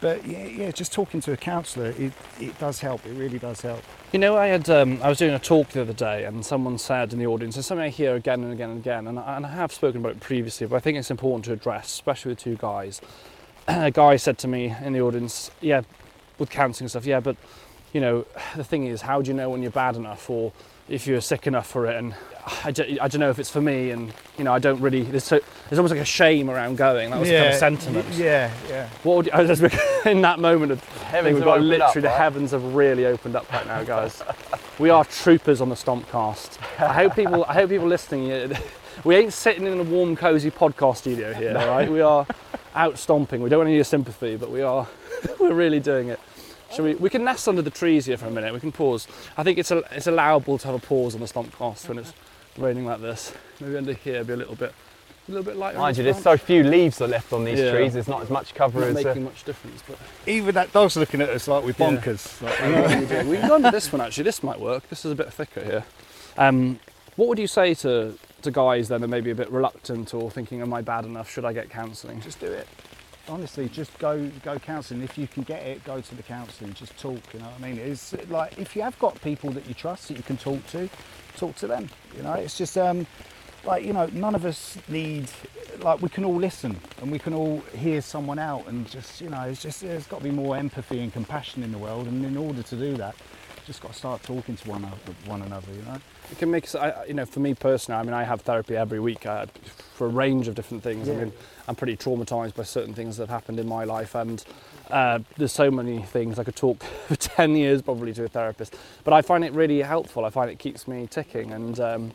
But 0.00 0.26
yeah, 0.26 0.46
yeah, 0.46 0.70
just 0.70 0.92
talking 0.92 1.20
to 1.22 1.32
a 1.32 1.36
counsellor, 1.36 1.94
it, 1.98 2.12
it 2.40 2.58
does 2.58 2.80
help. 2.80 3.04
It 3.06 3.12
really 3.12 3.38
does 3.38 3.60
help. 3.60 3.82
You 4.12 4.18
know, 4.18 4.36
I 4.36 4.48
had 4.48 4.68
um, 4.70 5.00
I 5.02 5.08
was 5.08 5.18
doing 5.18 5.34
a 5.34 5.38
talk 5.38 5.70
the 5.70 5.82
other 5.82 5.92
day, 5.92 6.24
and 6.24 6.44
someone 6.44 6.78
said 6.78 7.12
in 7.12 7.18
the 7.18 7.26
audience, 7.26 7.56
and 7.56 7.64
something 7.64 7.84
I 7.84 7.88
hear 7.88 8.14
again 8.14 8.42
and 8.42 8.52
again 8.52 8.70
and 8.70 8.80
again, 8.80 9.06
and 9.06 9.18
I, 9.18 9.36
and 9.36 9.46
I 9.46 9.50
have 9.50 9.72
spoken 9.72 10.00
about 10.00 10.12
it 10.12 10.20
previously, 10.20 10.66
but 10.66 10.76
I 10.76 10.80
think 10.80 10.98
it's 10.98 11.10
important 11.10 11.44
to 11.46 11.52
address, 11.52 11.86
especially 11.86 12.30
with 12.30 12.38
two 12.40 12.56
guys. 12.56 13.00
a 13.68 13.90
guy 13.90 14.16
said 14.16 14.38
to 14.38 14.48
me 14.48 14.74
in 14.82 14.92
the 14.92 15.00
audience, 15.00 15.50
"Yeah, 15.60 15.82
with 16.38 16.50
counselling 16.50 16.86
and 16.86 16.90
stuff, 16.90 17.06
yeah, 17.06 17.20
but 17.20 17.36
you 17.92 18.00
know, 18.00 18.26
the 18.56 18.64
thing 18.64 18.86
is, 18.86 19.02
how 19.02 19.22
do 19.22 19.28
you 19.28 19.34
know 19.34 19.50
when 19.50 19.62
you're 19.62 19.70
bad 19.70 19.96
enough, 19.96 20.28
or 20.28 20.52
if 20.88 21.06
you're 21.06 21.20
sick 21.20 21.46
enough 21.46 21.66
for 21.66 21.86
it?" 21.86 21.96
And 21.96 22.14
I, 22.62 22.70
don't- 22.72 23.18
know 23.18 23.30
if 23.30 23.38
it's 23.38 23.50
for 23.50 23.60
me, 23.60 23.90
and 23.90 24.12
you 24.38 24.44
know, 24.44 24.52
I 24.52 24.58
don't 24.58 24.80
really. 24.80 25.02
There's, 25.02 25.24
so, 25.24 25.40
there's 25.68 25.78
almost 25.78 25.92
like 25.92 26.02
a 26.02 26.04
shame 26.04 26.50
around 26.50 26.76
going. 26.76 27.10
That 27.10 27.20
was 27.20 27.28
the 27.28 27.36
kind 27.38 27.48
of 27.52 27.54
sentiment. 27.58 28.06
Yeah, 28.14 28.52
yeah. 28.68 28.88
What 29.02 29.16
would 29.16 29.26
you, 29.26 29.32
I 29.32 29.42
was 29.42 29.58
just, 29.58 30.06
in 30.06 30.20
that 30.22 30.38
moment 30.38 30.72
of 30.72 30.84
Heavens 31.04 31.34
we've 31.36 31.44
got 31.44 31.60
literally 31.60 31.82
up, 31.82 31.94
the 31.94 32.00
right? 32.02 32.16
heavens 32.16 32.50
have 32.50 32.74
really 32.74 33.06
opened 33.06 33.36
up 33.36 33.50
right 33.52 33.66
now, 33.66 33.82
guys. 33.84 34.22
we 34.78 34.90
are 34.90 35.04
troopers 35.04 35.60
on 35.60 35.68
the 35.68 35.74
Stompcast. 35.74 36.58
I 36.80 36.92
hope 36.92 37.14
people, 37.14 37.44
I 37.46 37.54
hope 37.54 37.70
people 37.70 37.86
listening. 37.86 38.52
We 39.02 39.16
ain't 39.16 39.32
sitting 39.32 39.66
in 39.66 39.80
a 39.80 39.82
warm, 39.82 40.14
cosy 40.14 40.52
podcast 40.52 40.98
studio 40.98 41.34
here, 41.34 41.58
all 41.58 41.66
right? 41.66 41.90
We 41.90 42.00
are 42.00 42.24
out 42.76 42.96
stomping. 42.96 43.42
We 43.42 43.50
don't 43.50 43.58
want 43.58 43.66
any 43.66 43.74
of 43.74 43.78
your 43.78 43.84
sympathy, 43.84 44.36
but 44.36 44.50
we 44.52 44.62
are, 44.62 44.86
we're 45.40 45.52
really 45.52 45.80
doing 45.80 46.08
it. 46.08 46.20
Shall 46.74 46.84
we? 46.84 46.94
We 46.94 47.10
can 47.10 47.24
nest 47.24 47.46
under 47.48 47.62
the 47.62 47.70
trees 47.70 48.06
here 48.06 48.16
for 48.16 48.26
a 48.26 48.30
minute. 48.30 48.52
We 48.52 48.60
can 48.60 48.72
pause. 48.72 49.06
I 49.36 49.42
think 49.42 49.58
it's 49.58 49.70
a, 49.70 49.78
it's 49.90 50.06
allowable 50.06 50.58
to 50.58 50.66
have 50.66 50.74
a 50.74 50.78
pause 50.86 51.14
on 51.14 51.20
the 51.20 51.26
Stompcast 51.26 51.88
when 51.88 51.98
it's 51.98 52.12
raining 52.58 52.86
like 52.86 53.00
this. 53.00 53.32
Maybe 53.60 53.76
under 53.76 53.92
here 53.92 54.24
be 54.24 54.32
a 54.32 54.36
little 54.36 54.54
bit, 54.56 54.72
a 55.28 55.30
little 55.30 55.44
bit 55.44 55.56
lighter. 55.56 55.78
Mind 55.78 55.96
the 55.96 56.02
you, 56.02 56.12
there's 56.12 56.22
so 56.22 56.36
few 56.36 56.62
leaves 56.64 57.00
are 57.00 57.08
left 57.08 57.32
on 57.32 57.44
these 57.44 57.58
Yeah. 57.58 57.72
trees. 57.72 57.92
There's 57.94 58.08
not 58.08 58.22
as 58.22 58.30
much 58.30 58.54
cover 58.54 58.80
not 58.80 58.88
as. 58.90 58.94
making 58.96 59.22
Uh, 59.22 59.30
much 59.30 59.44
difference, 59.44 59.82
but. 59.88 59.98
Even 60.26 60.54
that 60.54 60.72
dog's 60.72 60.96
looking 60.96 61.20
at 61.20 61.28
us 61.30 61.46
like 61.48 61.62
we're 61.64 61.68
Yeah. 61.78 61.90
bonkers. 61.96 62.40
Like, 62.42 62.60
I 62.62 62.68
know 62.70 62.82
what 62.82 63.00
you 63.00 63.06
do. 63.06 63.30
we 63.30 63.36
can 63.38 63.48
go 63.48 63.54
under 63.56 63.70
this 63.70 63.92
one 63.92 64.00
actually. 64.00 64.24
This 64.24 64.42
might 64.42 64.60
work. 64.60 64.88
This 64.88 65.04
is 65.04 65.12
a 65.12 65.16
bit 65.16 65.32
thicker 65.32 65.62
here. 65.64 65.84
Um, 66.36 66.80
what 67.16 67.28
would 67.28 67.38
you 67.38 67.46
say 67.46 67.74
to, 67.74 68.18
to 68.42 68.50
guys 68.50 68.88
then 68.88 69.00
that 69.00 69.08
may 69.08 69.20
be 69.20 69.30
a 69.30 69.34
bit 69.36 69.50
reluctant 69.50 70.12
or 70.14 70.30
thinking, 70.30 70.60
am 70.60 70.74
I 70.74 70.82
bad 70.82 71.04
enough? 71.04 71.30
Should 71.30 71.44
I 71.44 71.52
get 71.52 71.70
counselling? 71.70 72.20
just 72.20 72.40
do 72.40 72.46
it. 72.46 72.66
Honestly, 73.28 73.68
just 73.70 73.96
go 73.98 74.30
go 74.42 74.58
counselling. 74.58 75.02
If 75.02 75.16
you 75.16 75.26
can 75.26 75.44
get 75.44 75.62
it, 75.62 75.82
go 75.84 76.00
to 76.00 76.14
the 76.14 76.22
counselling. 76.22 76.74
Just 76.74 76.96
talk. 76.98 77.20
You 77.32 77.40
know 77.40 77.46
what 77.46 77.54
I 77.62 77.72
mean? 77.72 77.78
It's 77.78 78.14
like 78.28 78.58
if 78.58 78.76
you 78.76 78.82
have 78.82 78.98
got 78.98 79.20
people 79.22 79.50
that 79.52 79.66
you 79.66 79.74
trust 79.74 80.08
that 80.08 80.16
you 80.16 80.22
can 80.22 80.36
talk 80.36 80.66
to, 80.68 80.90
talk 81.36 81.56
to 81.56 81.66
them. 81.66 81.88
You 82.16 82.22
know, 82.22 82.34
it's 82.34 82.58
just 82.58 82.76
um, 82.76 83.06
like 83.64 83.84
you 83.84 83.92
know, 83.92 84.06
none 84.12 84.34
of 84.34 84.44
us 84.44 84.76
need 84.88 85.30
like 85.80 86.02
we 86.02 86.08
can 86.08 86.24
all 86.24 86.36
listen 86.36 86.78
and 87.00 87.10
we 87.10 87.18
can 87.18 87.34
all 87.34 87.60
hear 87.74 88.00
someone 88.00 88.38
out 88.38 88.66
and 88.68 88.88
just 88.90 89.20
you 89.20 89.30
know, 89.30 89.42
it's 89.42 89.62
just 89.62 89.80
there's 89.80 90.06
got 90.06 90.18
to 90.18 90.24
be 90.24 90.30
more 90.30 90.56
empathy 90.56 91.00
and 91.00 91.12
compassion 91.12 91.62
in 91.62 91.72
the 91.72 91.78
world, 91.78 92.06
and 92.06 92.24
in 92.24 92.36
order 92.36 92.62
to 92.62 92.76
do 92.76 92.94
that, 92.96 93.14
just 93.66 93.80
got 93.80 93.92
to 93.92 93.98
start 93.98 94.22
talking 94.22 94.56
to 94.56 94.68
one 94.68 94.84
another, 94.84 94.96
one 95.26 95.42
another, 95.42 95.72
you 95.72 95.82
know. 95.82 95.98
It 96.30 96.38
can 96.38 96.50
make, 96.50 96.66
you 97.06 97.14
know, 97.14 97.26
for 97.26 97.40
me 97.40 97.54
personally, 97.54 98.00
I 98.00 98.02
mean, 98.02 98.12
I 98.12 98.24
have 98.24 98.42
therapy 98.42 98.76
every 98.76 99.00
week 99.00 99.24
uh, 99.26 99.46
for 99.94 100.06
a 100.06 100.10
range 100.10 100.48
of 100.48 100.54
different 100.54 100.82
things. 100.82 101.08
I 101.08 101.14
mean, 101.14 101.32
I'm 101.66 101.74
pretty 101.74 101.96
traumatized 101.96 102.54
by 102.54 102.64
certain 102.64 102.94
things 102.94 103.16
that 103.16 103.24
have 103.28 103.42
happened 103.42 103.58
in 103.58 103.68
my 103.68 103.84
life, 103.84 104.14
and 104.14 104.44
uh, 104.90 105.20
there's 105.36 105.52
so 105.52 105.70
many 105.70 106.02
things 106.02 106.38
I 106.38 106.44
could 106.44 106.56
talk 106.56 106.82
for 107.08 107.16
10 107.16 107.56
years 107.56 107.80
probably 107.80 108.12
to 108.14 108.24
a 108.24 108.28
therapist. 108.28 108.76
But 109.02 109.14
I 109.14 109.22
find 109.22 109.44
it 109.44 109.52
really 109.52 109.80
helpful. 109.80 110.24
I 110.24 110.30
find 110.30 110.50
it 110.50 110.58
keeps 110.58 110.86
me 110.86 111.06
ticking, 111.06 111.52
and 111.52 111.80
um, 111.80 112.12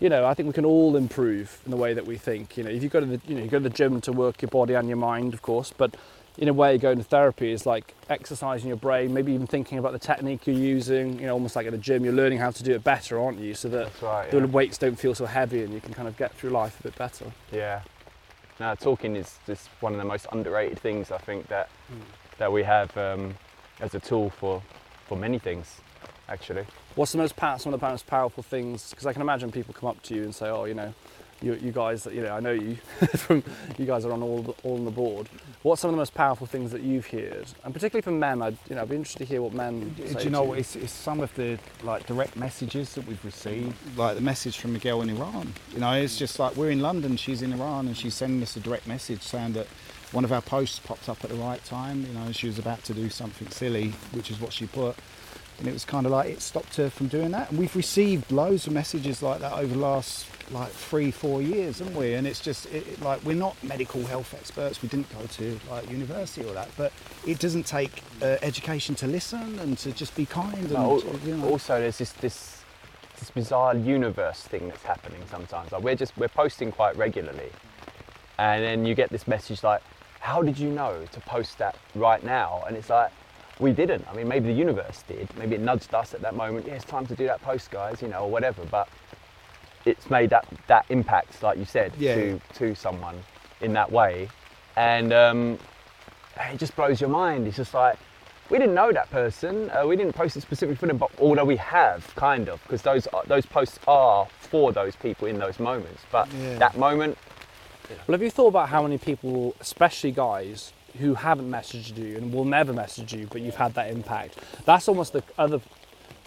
you 0.00 0.08
know, 0.08 0.26
I 0.26 0.34
think 0.34 0.46
we 0.46 0.52
can 0.54 0.64
all 0.64 0.96
improve 0.96 1.60
in 1.64 1.70
the 1.70 1.76
way 1.76 1.92
that 1.94 2.06
we 2.06 2.16
think. 2.16 2.56
You 2.56 2.64
know, 2.64 2.70
if 2.70 2.82
you 2.82 2.88
go 2.88 3.00
to 3.00 3.06
the, 3.06 3.20
you 3.26 3.34
know, 3.34 3.42
you 3.42 3.48
go 3.48 3.58
to 3.58 3.62
the 3.62 3.70
gym 3.70 4.00
to 4.02 4.12
work 4.12 4.42
your 4.42 4.50
body 4.50 4.74
and 4.74 4.88
your 4.88 4.96
mind, 4.96 5.34
of 5.34 5.42
course, 5.42 5.72
but 5.76 5.94
in 6.38 6.48
a 6.48 6.52
way, 6.52 6.78
going 6.78 6.98
to 6.98 7.04
therapy 7.04 7.52
is 7.52 7.66
like 7.66 7.94
exercising 8.08 8.68
your 8.68 8.76
brain, 8.76 9.12
maybe 9.12 9.32
even 9.32 9.46
thinking 9.46 9.78
about 9.78 9.92
the 9.92 9.98
technique 9.98 10.46
you're 10.46 10.56
using. 10.56 11.18
You 11.18 11.26
know, 11.26 11.34
almost 11.34 11.56
like 11.56 11.66
at 11.66 11.72
the 11.72 11.78
gym, 11.78 12.04
you're 12.04 12.14
learning 12.14 12.38
how 12.38 12.50
to 12.50 12.62
do 12.62 12.72
it 12.74 12.84
better, 12.84 13.18
aren't 13.20 13.38
you? 13.38 13.54
So 13.54 13.68
that 13.68 13.90
right. 14.02 14.30
the 14.30 14.46
weights 14.46 14.78
don't 14.78 14.98
feel 14.98 15.14
so 15.14 15.26
heavy, 15.26 15.62
and 15.62 15.72
you 15.74 15.80
can 15.80 15.92
kind 15.94 16.08
of 16.08 16.16
get 16.16 16.32
through 16.34 16.50
life 16.50 16.78
a 16.80 16.84
bit 16.84 16.96
better. 16.96 17.26
yeah. 17.52 17.82
No, 18.58 18.74
talking 18.74 19.16
is 19.16 19.38
just 19.46 19.68
one 19.80 19.92
of 19.94 19.98
the 19.98 20.04
most 20.04 20.26
underrated 20.32 20.78
things 20.78 21.10
I 21.10 21.16
think 21.16 21.46
that 21.48 21.70
Hmm. 21.88 22.00
that 22.36 22.52
we 22.52 22.62
have 22.62 22.94
um, 22.96 23.34
as 23.80 23.94
a 23.94 24.00
tool 24.00 24.28
for 24.30 24.62
for 25.06 25.16
many 25.16 25.38
things, 25.38 25.80
actually. 26.28 26.66
What's 26.94 27.12
the 27.12 27.18
most 27.18 27.34
some 27.38 27.72
of 27.72 27.80
the 27.80 27.88
most 27.88 28.06
powerful 28.06 28.42
things? 28.42 28.90
Because 28.90 29.06
I 29.06 29.12
can 29.14 29.22
imagine 29.22 29.50
people 29.50 29.72
come 29.72 29.88
up 29.88 30.02
to 30.02 30.14
you 30.14 30.24
and 30.24 30.34
say, 30.34 30.48
"Oh, 30.50 30.64
you 30.64 30.74
know, 30.74 30.92
you, 31.42 31.54
you 31.54 31.72
guys, 31.72 32.06
you 32.06 32.22
know, 32.22 32.34
I 32.34 32.40
know 32.40 32.52
you 32.52 32.76
from 33.16 33.42
you 33.78 33.86
guys 33.86 34.04
are 34.04 34.12
on 34.12 34.22
all 34.22 34.42
the, 34.42 34.54
all 34.62 34.76
on 34.76 34.84
the 34.84 34.90
board." 34.90 35.28
What's 35.62 35.82
some 35.82 35.90
of 35.90 35.92
the 35.92 35.98
most 35.98 36.14
powerful 36.14 36.46
things 36.46 36.70
that 36.72 36.82
you've 36.82 37.06
heard, 37.06 37.46
and 37.64 37.74
particularly 37.74 38.02
from 38.02 38.18
men? 38.18 38.42
I'd 38.42 38.56
you 38.68 38.76
know, 38.76 38.82
I'd 38.82 38.88
be 38.88 38.96
interested 38.96 39.18
to 39.18 39.24
hear 39.24 39.42
what 39.42 39.52
men. 39.52 39.90
Do 39.90 40.06
say 40.08 40.24
you 40.24 40.30
know? 40.30 40.52
It's, 40.52 40.76
it's 40.76 40.92
some 40.92 41.20
of 41.20 41.34
the 41.34 41.58
like 41.82 42.06
direct 42.06 42.36
messages 42.36 42.94
that 42.94 43.06
we've 43.06 43.24
received, 43.24 43.74
like 43.96 44.16
the 44.16 44.22
message 44.22 44.58
from 44.58 44.72
Miguel 44.72 45.02
in 45.02 45.10
Iran. 45.10 45.52
You 45.72 45.80
know, 45.80 45.92
it's 45.92 46.16
just 46.18 46.38
like 46.38 46.56
we're 46.56 46.70
in 46.70 46.80
London, 46.80 47.16
she's 47.16 47.42
in 47.42 47.52
Iran, 47.52 47.86
and 47.86 47.96
she's 47.96 48.14
sending 48.14 48.42
us 48.42 48.56
a 48.56 48.60
direct 48.60 48.86
message 48.86 49.22
saying 49.22 49.52
that 49.54 49.66
one 50.12 50.24
of 50.24 50.32
our 50.32 50.42
posts 50.42 50.78
popped 50.78 51.08
up 51.08 51.22
at 51.22 51.30
the 51.30 51.36
right 51.36 51.64
time. 51.64 52.04
You 52.06 52.12
know, 52.12 52.32
she 52.32 52.46
was 52.46 52.58
about 52.58 52.82
to 52.84 52.94
do 52.94 53.08
something 53.08 53.48
silly, 53.50 53.90
which 54.12 54.30
is 54.30 54.40
what 54.40 54.52
she 54.52 54.66
put, 54.66 54.96
and 55.58 55.68
it 55.68 55.72
was 55.72 55.84
kind 55.84 56.06
of 56.06 56.12
like 56.12 56.30
it 56.30 56.40
stopped 56.40 56.76
her 56.76 56.90
from 56.90 57.08
doing 57.08 57.30
that. 57.32 57.50
And 57.50 57.58
we've 57.58 57.76
received 57.76 58.32
loads 58.32 58.66
of 58.66 58.72
messages 58.72 59.22
like 59.22 59.40
that 59.40 59.52
over 59.52 59.74
the 59.74 59.80
last 59.80 60.26
like 60.52 60.70
three, 60.70 61.10
four 61.10 61.40
years, 61.42 61.78
haven't 61.78 61.94
we? 61.96 62.14
And 62.14 62.26
it's 62.26 62.40
just 62.40 62.66
it, 62.66 62.86
it- 62.86 63.02
like 63.02 63.22
we're 63.24 63.34
not 63.36 63.56
medical 63.62 64.04
health 64.04 64.34
experts. 64.34 64.82
We 64.82 64.88
didn't 64.88 65.08
go 65.18 65.24
to 65.26 65.60
like 65.70 65.90
university 65.90 66.44
or 66.46 66.52
that, 66.54 66.68
but 66.76 66.92
it 67.26 67.38
doesn't 67.38 67.64
take 67.66 68.02
uh, 68.22 68.36
education 68.42 68.94
to 68.96 69.06
listen 69.06 69.58
and 69.60 69.78
to 69.78 69.92
just 69.92 70.14
be 70.16 70.26
kind. 70.26 70.54
And 70.56 70.72
No, 70.72 71.02
you 71.24 71.36
know. 71.36 71.48
Also, 71.48 71.78
there's 71.80 71.98
this, 71.98 72.12
this 72.12 72.62
this 73.18 73.30
bizarre 73.30 73.76
universe 73.76 74.42
thing 74.42 74.68
that's 74.68 74.82
happening 74.82 75.20
sometimes. 75.30 75.72
Like 75.72 75.82
we're 75.82 75.94
just 75.96 76.16
we're 76.16 76.28
posting 76.28 76.72
quite 76.72 76.96
regularly, 76.96 77.50
and 78.38 78.64
then 78.64 78.84
you 78.86 78.94
get 78.94 79.10
this 79.10 79.28
message 79.28 79.62
like, 79.62 79.82
"How 80.20 80.42
did 80.42 80.58
you 80.58 80.70
know 80.70 81.04
to 81.12 81.20
post 81.20 81.58
that 81.58 81.76
right 81.94 82.22
now?" 82.24 82.64
And 82.66 82.76
it's 82.76 82.88
like, 82.90 83.10
we 83.58 83.72
didn't. 83.72 84.06
I 84.10 84.14
mean, 84.16 84.26
maybe 84.26 84.48
the 84.48 84.58
universe 84.58 85.04
did. 85.06 85.28
Maybe 85.38 85.54
it 85.56 85.60
nudged 85.60 85.94
us 85.94 86.14
at 86.14 86.22
that 86.22 86.34
moment. 86.34 86.66
Yeah, 86.66 86.74
it's 86.74 86.84
time 86.84 87.06
to 87.08 87.14
do 87.14 87.26
that 87.26 87.40
post, 87.42 87.70
guys. 87.70 88.00
You 88.02 88.08
know, 88.08 88.20
or 88.20 88.30
whatever. 88.30 88.64
But 88.64 88.88
it's 89.84 90.10
made 90.10 90.30
that 90.30 90.46
that 90.66 90.84
impact, 90.88 91.42
like 91.42 91.58
you 91.58 91.64
said, 91.64 91.92
Yeah. 91.98 92.14
to 92.14 92.40
to 92.54 92.74
someone 92.74 93.22
in 93.60 93.72
that 93.74 93.90
way, 93.90 94.28
and 94.76 95.12
um, 95.12 95.58
it 96.50 96.58
just 96.58 96.74
blows 96.76 97.00
your 97.00 97.10
mind. 97.10 97.46
It's 97.46 97.56
just 97.56 97.74
like 97.74 97.98
we 98.50 98.58
didn't 98.58 98.74
know 98.74 98.90
that 98.92 99.10
person. 99.10 99.70
Uh, 99.70 99.86
we 99.86 99.96
didn't 99.96 100.12
post 100.14 100.36
it 100.36 100.40
specifically 100.40 100.76
for 100.76 100.86
them, 100.86 100.98
but 100.98 101.10
although 101.20 101.44
we 101.44 101.56
have, 101.56 102.12
kind 102.16 102.48
of, 102.48 102.60
because 102.64 102.82
those 102.82 103.06
are- 103.08 103.22
those 103.26 103.46
posts 103.46 103.78
are 103.86 104.26
for 104.40 104.72
those 104.72 104.96
people 104.96 105.28
in 105.28 105.38
those 105.38 105.58
moments. 105.60 106.02
But 106.10 106.28
Yeah. 106.32 106.58
that 106.58 106.76
moment, 106.76 107.16
Well, 108.06 108.14
have 108.14 108.22
you 108.22 108.30
thought 108.30 108.46
about 108.48 108.68
how 108.68 108.82
many 108.84 108.98
people, 108.98 109.54
especially 109.60 110.12
guys, 110.12 110.72
who 111.00 111.14
haven't 111.14 111.50
messaged 111.50 111.96
you 111.96 112.16
and 112.16 112.32
will 112.32 112.44
never 112.44 112.72
message 112.72 113.12
you, 113.12 113.26
but 113.26 113.40
you've 113.40 113.56
had 113.56 113.74
that 113.74 113.90
impact? 113.90 114.38
That's 114.64 114.86
almost 114.88 115.12
the 115.12 115.24
other 115.38 115.60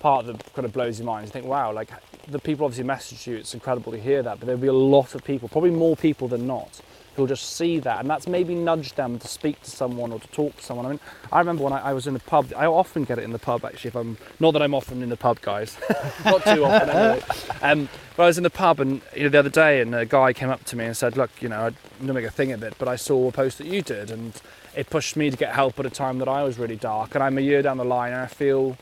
part 0.02 0.26
that 0.26 0.54
kind 0.54 0.66
of 0.66 0.74
blows 0.74 1.00
your 1.00 1.06
mind. 1.06 1.26
You 1.28 1.32
think, 1.32 1.46
wow, 1.46 1.72
like 1.72 1.90
the 2.28 2.40
people 2.40 2.66
obviously 2.66 2.86
message 2.86 3.28
you. 3.28 3.36
It's 3.36 3.54
incredible 3.54 3.92
to 3.92 4.00
hear 4.00 4.24
that, 4.24 4.40
but 4.40 4.46
there'll 4.46 4.62
be 4.62 4.68
a 4.68 4.74
lot 4.74 5.16
of 5.16 5.24
people, 5.24 5.50
probably 5.50 5.72
more 5.72 5.96
people 5.96 6.28
than 6.28 6.48
not, 6.48 6.82
who'll 7.16 7.28
just 7.28 7.56
see 7.56 7.80
that, 7.80 8.00
and 8.00 8.10
that's 8.10 8.28
maybe 8.28 8.56
nudged 8.56 8.96
them 8.96 9.20
to 9.20 9.28
speak 9.28 9.62
to 9.62 9.70
someone 9.70 10.12
or 10.12 10.20
to 10.20 10.28
talk 10.30 10.58
to 10.58 10.64
someone. 10.64 10.86
I 10.86 10.90
mean, 10.90 11.00
I 11.32 11.40
remember 11.40 11.64
when 11.64 11.74
I, 11.74 11.90
I 11.90 11.94
was 11.94 12.08
in 12.08 12.14
the 12.14 12.20
pub. 12.20 12.52
I 12.56 12.66
often 12.66 13.04
get 13.04 13.20
it 13.20 13.24
in 13.24 13.32
the 13.32 13.40
pub 13.40 13.66
actually. 13.66 13.90
If 13.90 13.96
I'm 13.96 14.18
not 14.40 14.52
that 14.52 14.62
I'm 14.62 14.74
often 14.74 15.04
in 15.04 15.10
the 15.10 15.18
pub, 15.18 15.42
guys, 15.42 15.78
not 16.26 16.44
too 16.44 16.66
often 16.66 16.90
anyway. 16.90 17.24
Um, 17.62 17.90
but 18.16 18.24
I 18.24 18.26
was 18.28 18.38
in 18.38 18.44
the 18.44 18.50
pub, 18.50 18.80
and 18.80 19.02
you 19.16 19.24
know, 19.24 19.30
the 19.30 19.40
other 19.40 19.50
day, 19.50 19.82
and 19.82 19.94
a 19.94 20.06
guy 20.06 20.34
came 20.34 20.50
up 20.50 20.64
to 20.66 20.76
me 20.76 20.86
and 20.86 20.98
said, 20.98 21.18
"Look, 21.18 21.30
you 21.42 21.50
know, 21.50 21.68
I 21.68 22.06
don't 22.06 22.16
make 22.16 22.26
a 22.26 22.32
thing 22.32 22.52
of 22.52 22.64
it, 22.64 22.76
but 22.80 22.88
I 22.88 22.96
saw 22.96 23.28
a 23.28 23.32
post 23.32 23.58
that 23.60 23.68
you 23.68 23.82
did, 23.82 24.10
and 24.10 24.34
it 24.76 24.90
pushed 24.90 25.16
me 25.16 25.30
to 25.30 25.38
get 25.38 25.54
help 25.54 25.80
at 25.80 25.86
a 25.86 25.90
time 25.92 26.18
that 26.20 26.28
I 26.28 26.44
was 26.44 26.58
really 26.58 26.76
dark, 26.78 27.16
and 27.16 27.24
I'm 27.24 27.38
a 27.38 27.42
year 27.42 27.62
down 27.62 27.78
the 27.78 27.86
line, 27.86 28.14
and 28.14 28.22
I 28.22 28.28
feel." 28.28 28.78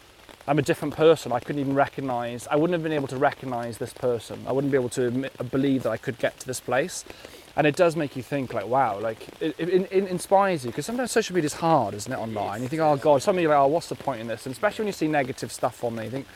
I'm 0.47 0.57
a 0.57 0.61
different 0.61 0.95
person. 0.95 1.31
I 1.31 1.39
couldn't 1.39 1.59
even 1.59 1.75
recognize. 1.75 2.47
I 2.47 2.55
wouldn't 2.55 2.73
have 2.73 2.83
been 2.83 2.91
able 2.93 3.07
to 3.09 3.17
recognize 3.17 3.77
this 3.77 3.93
person. 3.93 4.43
I 4.47 4.51
wouldn't 4.51 4.71
be 4.71 4.77
able 4.77 4.89
to 4.89 5.07
admit, 5.07 5.33
uh, 5.39 5.43
believe 5.43 5.83
that 5.83 5.91
I 5.91 5.97
could 5.97 6.17
get 6.17 6.39
to 6.39 6.47
this 6.47 6.59
place. 6.59 7.05
And 7.55 7.67
it 7.67 7.75
does 7.75 7.95
make 7.95 8.15
you 8.15 8.23
think, 8.23 8.53
like, 8.53 8.65
wow, 8.65 8.99
like 8.99 9.27
it, 9.41 9.55
it, 9.59 9.69
it 9.91 10.07
inspires 10.07 10.63
you 10.63 10.71
because 10.71 10.85
sometimes 10.85 11.11
social 11.11 11.35
media 11.35 11.47
is 11.47 11.53
hard, 11.53 11.93
isn't 11.93 12.11
it? 12.11 12.17
Online, 12.17 12.63
you 12.63 12.69
think, 12.69 12.81
oh 12.81 12.95
god, 12.95 13.21
some 13.21 13.35
of 13.35 13.41
you 13.41 13.51
are 13.51 13.55
like, 13.55 13.65
oh, 13.65 13.67
what's 13.67 13.89
the 13.89 13.95
point 13.95 14.21
in 14.21 14.27
this? 14.27 14.45
And 14.45 14.53
especially 14.53 14.83
when 14.83 14.87
you 14.87 14.93
see 14.93 15.07
negative 15.07 15.51
stuff 15.51 15.83
on 15.83 15.95
there, 15.95 16.05
you 16.05 16.11
think, 16.11 16.27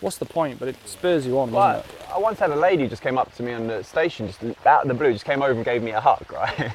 what's 0.00 0.18
the 0.18 0.26
point? 0.26 0.58
But 0.58 0.68
it 0.68 0.76
spurs 0.84 1.26
you 1.26 1.38
on, 1.38 1.50
doesn't 1.50 1.80
it? 1.80 2.12
I 2.12 2.18
once 2.18 2.38
had 2.38 2.50
a 2.50 2.56
lady 2.56 2.88
just 2.88 3.02
came 3.02 3.16
up 3.16 3.34
to 3.36 3.42
me 3.42 3.54
on 3.54 3.68
the 3.68 3.82
station, 3.82 4.26
just 4.26 4.42
out 4.66 4.82
of 4.82 4.88
the 4.88 4.94
blue, 4.94 5.12
just 5.14 5.24
came 5.24 5.42
over 5.42 5.52
and 5.52 5.64
gave 5.64 5.82
me 5.82 5.92
a 5.92 6.00
hug, 6.00 6.24
right? 6.32 6.72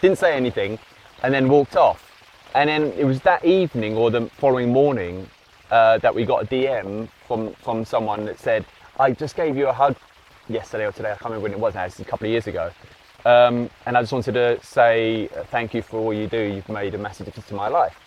Didn't 0.00 0.18
say 0.18 0.36
anything, 0.36 0.78
and 1.22 1.34
then 1.34 1.48
walked 1.48 1.76
off. 1.76 2.12
And 2.54 2.68
then 2.68 2.92
it 2.92 3.04
was 3.04 3.20
that 3.22 3.44
evening 3.44 3.96
or 3.96 4.12
the 4.12 4.30
following 4.38 4.72
morning 4.72 5.28
uh, 5.70 5.98
that 5.98 6.14
we 6.14 6.24
got 6.24 6.42
a 6.42 6.46
DM 6.46 7.08
from, 7.26 7.52
from 7.54 7.84
someone 7.84 8.24
that 8.26 8.38
said, 8.38 8.64
I 8.98 9.12
just 9.12 9.36
gave 9.36 9.56
you 9.56 9.68
a 9.68 9.72
hug 9.72 9.96
yesterday 10.48 10.86
or 10.86 10.92
today, 10.92 11.10
I 11.10 11.16
can't 11.16 11.24
remember 11.24 11.44
when 11.44 11.52
it 11.52 11.58
was 11.58 11.74
now, 11.74 11.84
it's 11.84 11.98
a 11.98 12.04
couple 12.04 12.26
of 12.26 12.30
years 12.30 12.46
ago. 12.46 12.70
Um, 13.24 13.70
and 13.86 13.96
I 13.96 14.02
just 14.02 14.12
wanted 14.12 14.32
to 14.32 14.58
say 14.62 15.28
thank 15.50 15.72
you 15.72 15.82
for 15.82 15.98
all 15.98 16.12
you 16.12 16.26
do, 16.26 16.40
you've 16.40 16.68
made 16.68 16.94
a 16.94 16.98
massive 16.98 17.26
difference 17.26 17.48
to 17.48 17.54
my 17.54 17.68
life. 17.68 17.98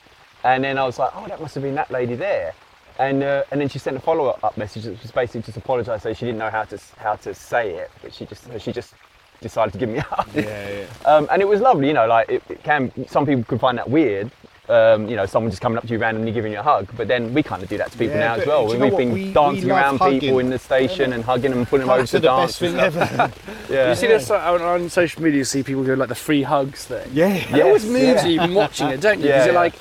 And 0.44 0.64
then 0.64 0.78
I 0.78 0.86
was 0.86 1.00
like, 1.00 1.12
oh, 1.16 1.28
that 1.28 1.42
must 1.42 1.56
have 1.56 1.64
been 1.64 1.76
that 1.76 1.90
lady 1.90 2.16
there. 2.16 2.54
And, 3.00 3.24
uh, 3.24 3.44
and 3.52 3.62
then 3.62 3.70
she 3.70 3.80
sent 3.80 3.98
a 3.98 4.00
follow-up 4.00 4.58
message 4.58 4.84
that 4.84 5.02
was 5.02 5.12
basically 5.12 5.42
just 5.42 5.58
apologised, 5.58 6.04
say 6.04 6.14
she 6.14 6.26
didn't 6.26 6.40
know 6.40 6.50
how 6.50 6.64
to 6.64 6.80
how 6.98 7.16
to 7.18 7.34
say 7.34 7.76
it, 7.76 7.92
but 8.02 8.12
she 8.14 8.26
just 8.26 8.48
she 8.60 8.72
just 8.72 8.96
decided 9.40 9.72
to 9.74 9.78
give 9.78 9.90
me 9.90 10.00
a 10.00 10.02
hug. 10.02 10.28
Yeah, 10.34 10.70
yeah. 10.70 10.86
Um, 11.06 11.28
and 11.32 11.42
it 11.42 11.48
was 11.48 11.62
lovely, 11.62 11.88
you 11.88 11.94
know, 11.94 12.08
like 12.08 12.28
it, 12.30 12.44
it 12.50 12.64
can. 12.64 12.92
Some 13.08 13.26
people 13.26 13.44
could 13.44 13.60
find 13.60 13.78
that 13.78 13.88
weird, 13.90 14.32
um, 14.70 15.08
you 15.08 15.16
know, 15.16 15.26
someone 15.26 15.50
just 15.50 15.62
coming 15.62 15.78
up 15.78 15.86
to 15.86 15.94
you 15.94 15.98
randomly 16.00 16.32
giving 16.32 16.52
you 16.52 16.60
a 16.60 16.64
hug. 16.64 16.88
But 16.98 17.08
then 17.08 17.34
we 17.34 17.42
kind 17.44 17.64
of 17.64 17.70
do 17.70 17.78
that 17.78 17.92
to 17.92 17.98
people 17.98 18.16
Yeah, 18.18 18.36
now 18.36 18.42
as 18.42 18.46
well. 18.48 18.68
We've 18.68 18.80
been 18.98 19.12
We- 19.12 19.26
we 19.28 19.34
dancing 19.34 19.68
love 19.70 20.02
around 20.02 20.20
people 20.20 20.40
in 20.40 20.50
the 20.50 20.60
station 20.60 21.14
and 21.14 21.24
hugging 21.24 21.52
them 21.52 21.60
and 21.60 21.68
putting 21.68 21.88
them 21.88 21.96
over 21.96 22.06
to 22.08 22.20
the 22.20 22.28
dance. 22.28 22.60
best 22.60 22.60
thing 22.60 22.80
ever. 22.80 23.32
Yeah. 23.70 23.90
You 23.90 23.96
see 23.96 24.08
this 24.08 24.32
on, 24.32 24.62
on 24.62 24.90
social 24.90 25.22
media, 25.22 25.40
you 25.40 25.44
see 25.44 25.62
people 25.62 25.84
do 25.84 25.94
like 25.98 26.08
the 26.08 26.16
free 26.16 26.42
hugs 26.44 26.86
thing. 26.86 27.06
yeah. 27.12 27.34
It 27.34 27.62
always 27.66 27.84
Yes, 27.84 27.92
moves 27.92 28.24
yeah. 28.24 28.26
you 28.26 28.32
even 28.42 28.54
watching 28.54 28.88
it, 28.88 29.02
don't 29.02 29.20
you? 29.20 29.26
Yeah, 29.28 29.32
Because 29.34 29.46
you're 29.48 29.54
yeah. 29.56 29.60
like, 29.60 29.74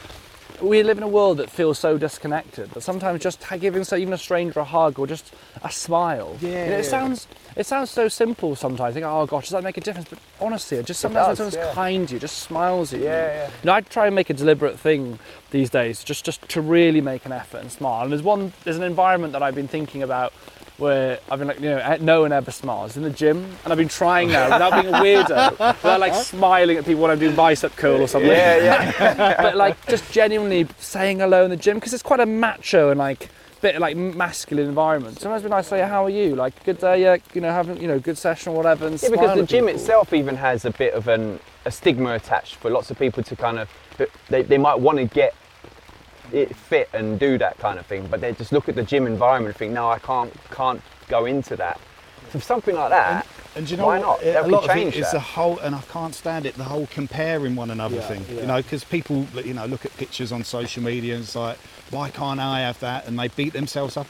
we 0.61 0.83
live 0.83 0.99
in 0.99 1.05
a 1.05 1.09
world 1.09 1.39
that 1.39 1.51
feels 1.51 1.79
so 1.79 1.99
disconnected 1.99 2.71
that 2.71 2.81
sometimes 2.81 3.23
just 3.23 3.45
giving 3.61 3.85
so 3.85 3.97
even 3.97 4.13
a 4.13 4.19
stranger 4.19 4.61
a 4.61 4.65
hug 4.65 4.99
or 4.99 5.07
just 5.07 5.33
a 5.63 5.71
smile. 5.71 6.37
Yeah, 6.41 6.49
you 6.49 6.55
know, 6.55 6.61
yeah. 6.61 6.79
it 6.79 6.85
sounds 6.85 7.29
it 7.57 7.67
sounds 7.67 7.91
so 7.91 8.09
simple 8.09 8.57
sometimes. 8.57 8.95
You 8.95 9.03
think, 9.03 9.13
oh 9.13 9.27
gosh, 9.27 9.45
does 9.45 9.53
that 9.53 9.65
make 9.65 9.77
a 9.77 9.81
difference? 9.81 10.09
But 10.09 10.19
honestly, 10.41 10.83
just 10.83 11.01
sometimes 11.01 11.39
someone's 11.39 11.57
yeah. 11.57 11.73
kind 11.73 12.09
to 12.09 12.15
you, 12.15 12.21
just 12.21 12.39
smiles 12.39 12.93
at 12.93 13.01
you. 13.01 13.07
Yeah, 13.07 13.27
yeah. 13.27 13.47
You 13.47 13.67
know, 13.67 13.73
I 13.73 13.81
try 13.81 14.07
and 14.07 14.15
make 14.15 14.31
a 14.31 14.35
deliberate 14.35 14.79
thing 14.79 15.19
these 15.51 15.71
days, 15.71 16.05
just 16.05 16.25
just 16.25 16.49
to 16.51 16.61
really 16.61 17.01
make 17.01 17.27
an 17.27 17.33
effort 17.33 17.59
and 17.59 17.71
smile. 17.71 18.03
And 18.03 18.13
there's 18.13 18.23
one, 18.23 18.53
there's 18.65 18.77
an 18.77 18.83
environment 18.83 19.33
that 19.33 19.43
I've 19.43 19.55
been 19.55 19.69
thinking 19.69 20.03
about 20.03 20.33
where 20.79 21.19
I've 21.31 21.39
been 21.39 21.49
like, 21.49 21.61
you 21.61 21.71
know, 21.71 21.97
no 22.01 22.21
one 22.23 22.33
ever 22.33 22.51
smiles 22.51 22.97
in 22.97 23.03
the 23.03 23.11
gym, 23.11 23.45
and 23.65 23.73
I've 23.73 23.79
been 23.79 23.89
trying 23.89 24.29
now 24.29 24.45
without 24.51 24.83
being 24.83 24.95
a 24.95 24.99
weirdo, 24.99 25.51
without 25.83 26.01
like 26.01 26.15
smiling 26.15 26.77
at 26.77 26.85
people 26.85 27.03
when 27.03 27.11
I'm 27.11 27.19
doing 27.19 27.35
bicep 27.35 27.75
curl 27.77 28.03
or 28.03 28.09
something. 28.09 28.31
Yeah, 28.31 28.93
yeah. 28.99 29.43
but 29.43 29.57
like 29.57 29.87
just 29.87 30.11
genuinely 30.13 30.67
saying 30.79 31.21
hello 31.21 31.45
in 31.45 31.51
the 31.51 31.57
gym 31.57 31.77
because 31.77 31.95
it's 31.95 32.03
quite 32.03 32.21
a 32.21 32.27
macho 32.27 32.91
and 32.91 32.99
like 32.99 33.31
bit 33.63 33.81
like 33.81 33.97
masculine 33.97 34.69
environment. 34.69 35.19
Sometimes 35.19 35.43
when 35.43 35.53
I 35.53 35.63
say, 35.63 35.81
"How 35.81 36.05
are 36.05 36.11
you?" 36.11 36.37
Like, 36.37 36.63
"Good 36.65 36.79
day, 36.79 37.03
yeah," 37.03 37.17
you 37.35 37.41
know, 37.41 37.51
having 37.51 37.81
you 37.81 37.89
know, 37.89 37.99
good 37.99 38.19
session 38.19 38.53
or 38.53 38.57
whatever. 38.57 38.87
And 38.87 39.03
Yeah, 39.03 39.09
because 39.11 39.37
the 39.37 39.47
gym 39.47 39.67
people. 39.67 39.81
itself 39.81 40.13
even 40.13 40.37
has 40.37 40.65
a 40.65 40.71
bit 40.71 40.95
of 40.95 41.09
an, 41.09 41.41
a 41.65 41.71
stigma 41.71 42.15
attached 42.15 42.57
for 42.57 42.71
lots 42.71 42.91
of 42.91 42.99
people 42.99 43.23
to 43.23 43.37
kind 43.37 43.59
of, 43.59 43.69
they, 44.29 44.43
they 44.43 44.59
might 44.59 44.79
want 44.79 44.99
to 44.99 45.05
get 45.07 45.35
it 46.33 46.55
fit 46.55 46.89
and 46.93 47.19
do 47.19 47.39
that 47.39 47.59
kind 47.59 47.79
of 47.79 47.87
thing, 47.87 48.07
but 48.09 48.21
they 48.21 48.33
just 48.33 48.53
look 48.53 48.69
at 48.69 48.75
the 48.75 48.83
gym 48.83 49.07
environment 49.07 49.55
and 49.55 49.59
think, 49.59 49.73
no, 49.73 49.91
I 49.91 49.99
can't, 49.99 50.33
can't 50.51 50.81
go 51.09 51.25
into 51.27 51.57
that. 51.57 51.81
So 52.33 52.39
something 52.41 52.75
like 52.75 52.91
that, 52.91 53.25
And 53.55 53.67
do 53.67 53.71
you 53.71 53.77
know 53.79 53.87
Why 53.87 53.99
what? 54.01 54.21
not? 54.21 54.23
A 54.23 54.33
That 54.33 54.43
could 54.45 54.53
lot 54.53 54.65
of 54.69 54.77
it 54.77 54.95
is 54.95 55.05
that. 55.07 55.13
the 55.13 55.21
whole, 55.21 55.59
and 55.61 55.75
I 55.75 55.81
can't 55.83 56.15
stand 56.15 56.45
it. 56.45 56.55
The 56.57 56.65
whole 56.65 56.87
comparing 56.89 57.55
one 57.55 57.71
another 57.71 57.95
Yeah, 57.97 58.09
thing. 58.09 58.27
yeah. 58.29 58.41
You 58.41 58.47
know, 58.49 58.57
because 58.57 58.83
people, 58.83 59.27
you 59.45 59.55
know, 59.55 59.65
look 59.67 59.85
at 59.87 59.97
pictures 59.97 60.33
on 60.33 60.43
social 60.43 60.83
media 60.83 61.15
and 61.15 61.23
it's 61.23 61.37
like, 61.37 61.57
why 61.91 62.11
can't 62.11 62.41
I 62.41 62.61
have 62.61 62.81
that? 62.81 63.07
And 63.07 63.17
they 63.19 63.29
beat 63.29 63.53
themselves 63.53 63.97
up 63.97 64.09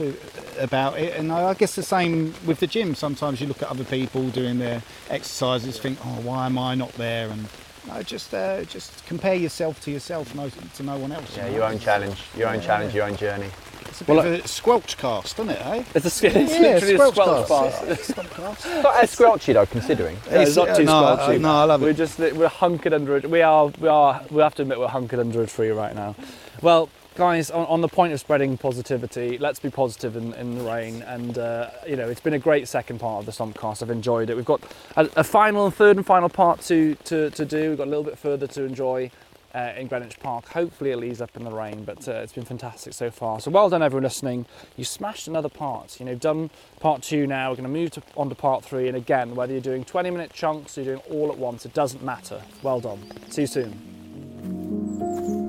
about 0.58 0.98
it. 0.98 1.14
And 1.18 1.30
I 1.30 1.52
guess 1.52 1.76
the 1.76 1.82
same 1.82 2.32
with 2.46 2.58
the 2.60 2.66
gym. 2.66 2.94
Sometimes 2.94 3.38
you 3.40 3.46
look 3.46 3.62
at 3.62 3.68
other 3.68 3.84
people 3.84 4.30
doing 4.30 4.58
their 4.58 4.82
exercises, 5.10 5.78
think, 5.78 5.98
oh, 6.04 6.20
why 6.22 6.46
am 6.46 6.56
I 6.58 6.74
not 6.74 6.92
there? 6.94 7.28
And 7.28 7.46
no, 7.88 8.02
just 8.02 8.34
uh, 8.34 8.64
just 8.64 9.04
compare 9.06 9.34
yourself 9.34 9.80
to 9.82 9.90
yourself, 9.90 10.34
no, 10.34 10.48
to 10.48 10.82
no 10.82 10.98
one 10.98 11.12
else. 11.12 11.36
Yeah, 11.36 11.48
your 11.48 11.64
own 11.64 11.78
challenge, 11.78 12.22
your 12.36 12.48
own 12.48 12.60
challenge, 12.60 12.94
your 12.94 13.04
own 13.04 13.16
journey. 13.16 13.48
It's 13.88 14.00
a 14.00 14.04
bit 14.04 14.16
Well, 14.16 14.26
of 14.26 14.44
a 14.44 14.48
squelch 14.48 14.98
cast, 14.98 15.38
isn't 15.38 15.50
it? 15.50 15.60
Eh? 15.64 15.84
It's, 15.94 16.22
a, 16.22 16.26
it's 16.26 16.58
literally 16.58 16.94
a 16.96 17.12
squelch 17.12 17.48
pass. 17.48 17.82
It's 17.84 18.16
not 18.16 19.02
as 19.02 19.16
squelchy 19.16 19.54
though, 19.54 19.64
considering. 19.66 20.18
Yeah, 20.30 20.42
it's 20.42 20.56
not 20.56 20.76
too 20.76 20.84
no, 20.84 20.92
squelchy. 20.92 21.36
uh, 21.36 21.38
no, 21.38 21.50
I 21.50 21.64
love 21.64 21.80
We're 21.80 21.90
it. 21.90 21.96
just 21.96 22.18
we're 22.18 22.48
hunkered 22.48 22.92
under 22.92 23.16
it. 23.16 23.30
We 23.30 23.42
are 23.42 23.68
we 23.80 23.88
are 23.88 24.22
we 24.30 24.42
have 24.42 24.54
to 24.56 24.62
admit 24.62 24.78
we're 24.78 24.88
hunkered 24.88 25.18
under 25.18 25.42
a 25.42 25.46
tree 25.46 25.70
right 25.70 25.94
now. 25.94 26.14
Well, 26.60 26.90
guys, 27.16 27.50
on, 27.50 27.66
on 27.66 27.80
the 27.80 27.88
point 27.88 28.12
of 28.12 28.20
spreading 28.20 28.56
positivity, 28.56 29.38
let's 29.38 29.58
be 29.58 29.70
positive 29.70 30.16
in, 30.16 30.34
in 30.34 30.58
the 30.58 30.64
rain. 30.64 31.02
And 31.02 31.38
uh, 31.38 31.70
you 31.86 31.96
know, 31.96 32.08
it's 32.08 32.20
been 32.20 32.34
a 32.34 32.38
great 32.38 32.68
second 32.68 33.00
part 33.00 33.20
of 33.20 33.26
the 33.26 33.32
Stompcast. 33.32 33.82
I've 33.82 33.90
enjoyed 33.90 34.30
it. 34.30 34.36
We've 34.36 34.44
got 34.44 34.62
a, 34.96 35.08
a 35.16 35.24
final 35.24 35.66
and 35.66 35.74
third 35.74 35.96
and 35.96 36.06
final 36.06 36.28
part 36.28 36.60
to, 36.62 36.94
to 36.94 37.30
to 37.30 37.44
do. 37.44 37.70
We've 37.70 37.78
got 37.78 37.86
a 37.86 37.90
little 37.90 38.04
bit 38.04 38.18
further 38.18 38.46
to 38.46 38.62
enjoy. 38.62 39.10
Uh, 39.54 39.72
in 39.78 39.86
Greenwich 39.86 40.20
Park. 40.20 40.46
Hopefully, 40.48 40.90
it'll 40.90 41.04
ease 41.04 41.22
up 41.22 41.34
in 41.34 41.42
the 41.42 41.50
rain, 41.50 41.82
but 41.84 42.06
uh, 42.06 42.12
it's 42.12 42.34
been 42.34 42.44
fantastic 42.44 42.92
so 42.92 43.10
far. 43.10 43.40
So, 43.40 43.50
well 43.50 43.70
done, 43.70 43.82
everyone 43.82 44.02
listening. 44.02 44.44
You 44.76 44.84
smashed 44.84 45.28
another 45.28 45.48
part. 45.48 45.98
You 45.98 46.04
know, 46.04 46.14
done 46.14 46.50
part 46.78 47.00
two 47.00 47.26
now. 47.26 47.48
We're 47.48 47.56
going 47.56 47.72
to 47.72 47.80
move 47.80 48.04
on 48.18 48.28
to 48.28 48.34
part 48.34 48.66
three. 48.66 48.86
And 48.88 48.98
again, 48.98 49.34
whether 49.34 49.54
you're 49.54 49.62
doing 49.62 49.82
20 49.82 50.10
minute 50.10 50.34
chunks 50.34 50.76
or 50.76 50.82
you're 50.82 50.96
doing 50.96 51.06
all 51.10 51.32
at 51.32 51.38
once, 51.38 51.64
it 51.64 51.72
doesn't 51.72 52.04
matter. 52.04 52.42
Well 52.62 52.80
done. 52.80 53.00
See 53.30 53.42
you 53.42 53.46
soon. 53.46 53.95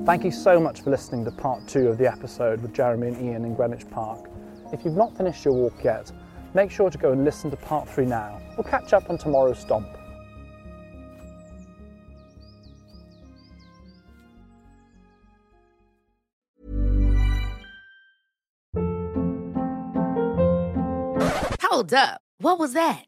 Thank 0.08 0.24
you 0.24 0.30
so 0.30 0.58
much 0.58 0.80
for 0.80 0.88
listening 0.88 1.26
to 1.26 1.30
part 1.30 1.68
two 1.68 1.88
of 1.88 1.98
the 1.98 2.10
episode 2.10 2.62
with 2.62 2.72
Jeremy 2.72 3.08
and 3.08 3.22
Ian 3.22 3.44
in 3.44 3.54
Greenwich 3.54 3.86
Park. 3.90 4.30
If 4.72 4.82
you've 4.82 4.96
not 4.96 5.14
finished 5.14 5.44
your 5.44 5.52
walk 5.52 5.84
yet, 5.84 6.10
make 6.54 6.70
sure 6.70 6.88
to 6.88 6.96
go 6.96 7.12
and 7.12 7.26
listen 7.26 7.50
to 7.50 7.58
part 7.58 7.86
three 7.86 8.06
now. 8.06 8.40
We'll 8.56 8.64
catch 8.64 8.94
up 8.94 9.10
on 9.10 9.18
tomorrow's 9.18 9.58
stomp. 9.58 9.86
Hold 21.60 21.92
up. 21.92 22.22
What 22.38 22.58
was 22.58 22.72
that? 22.72 23.07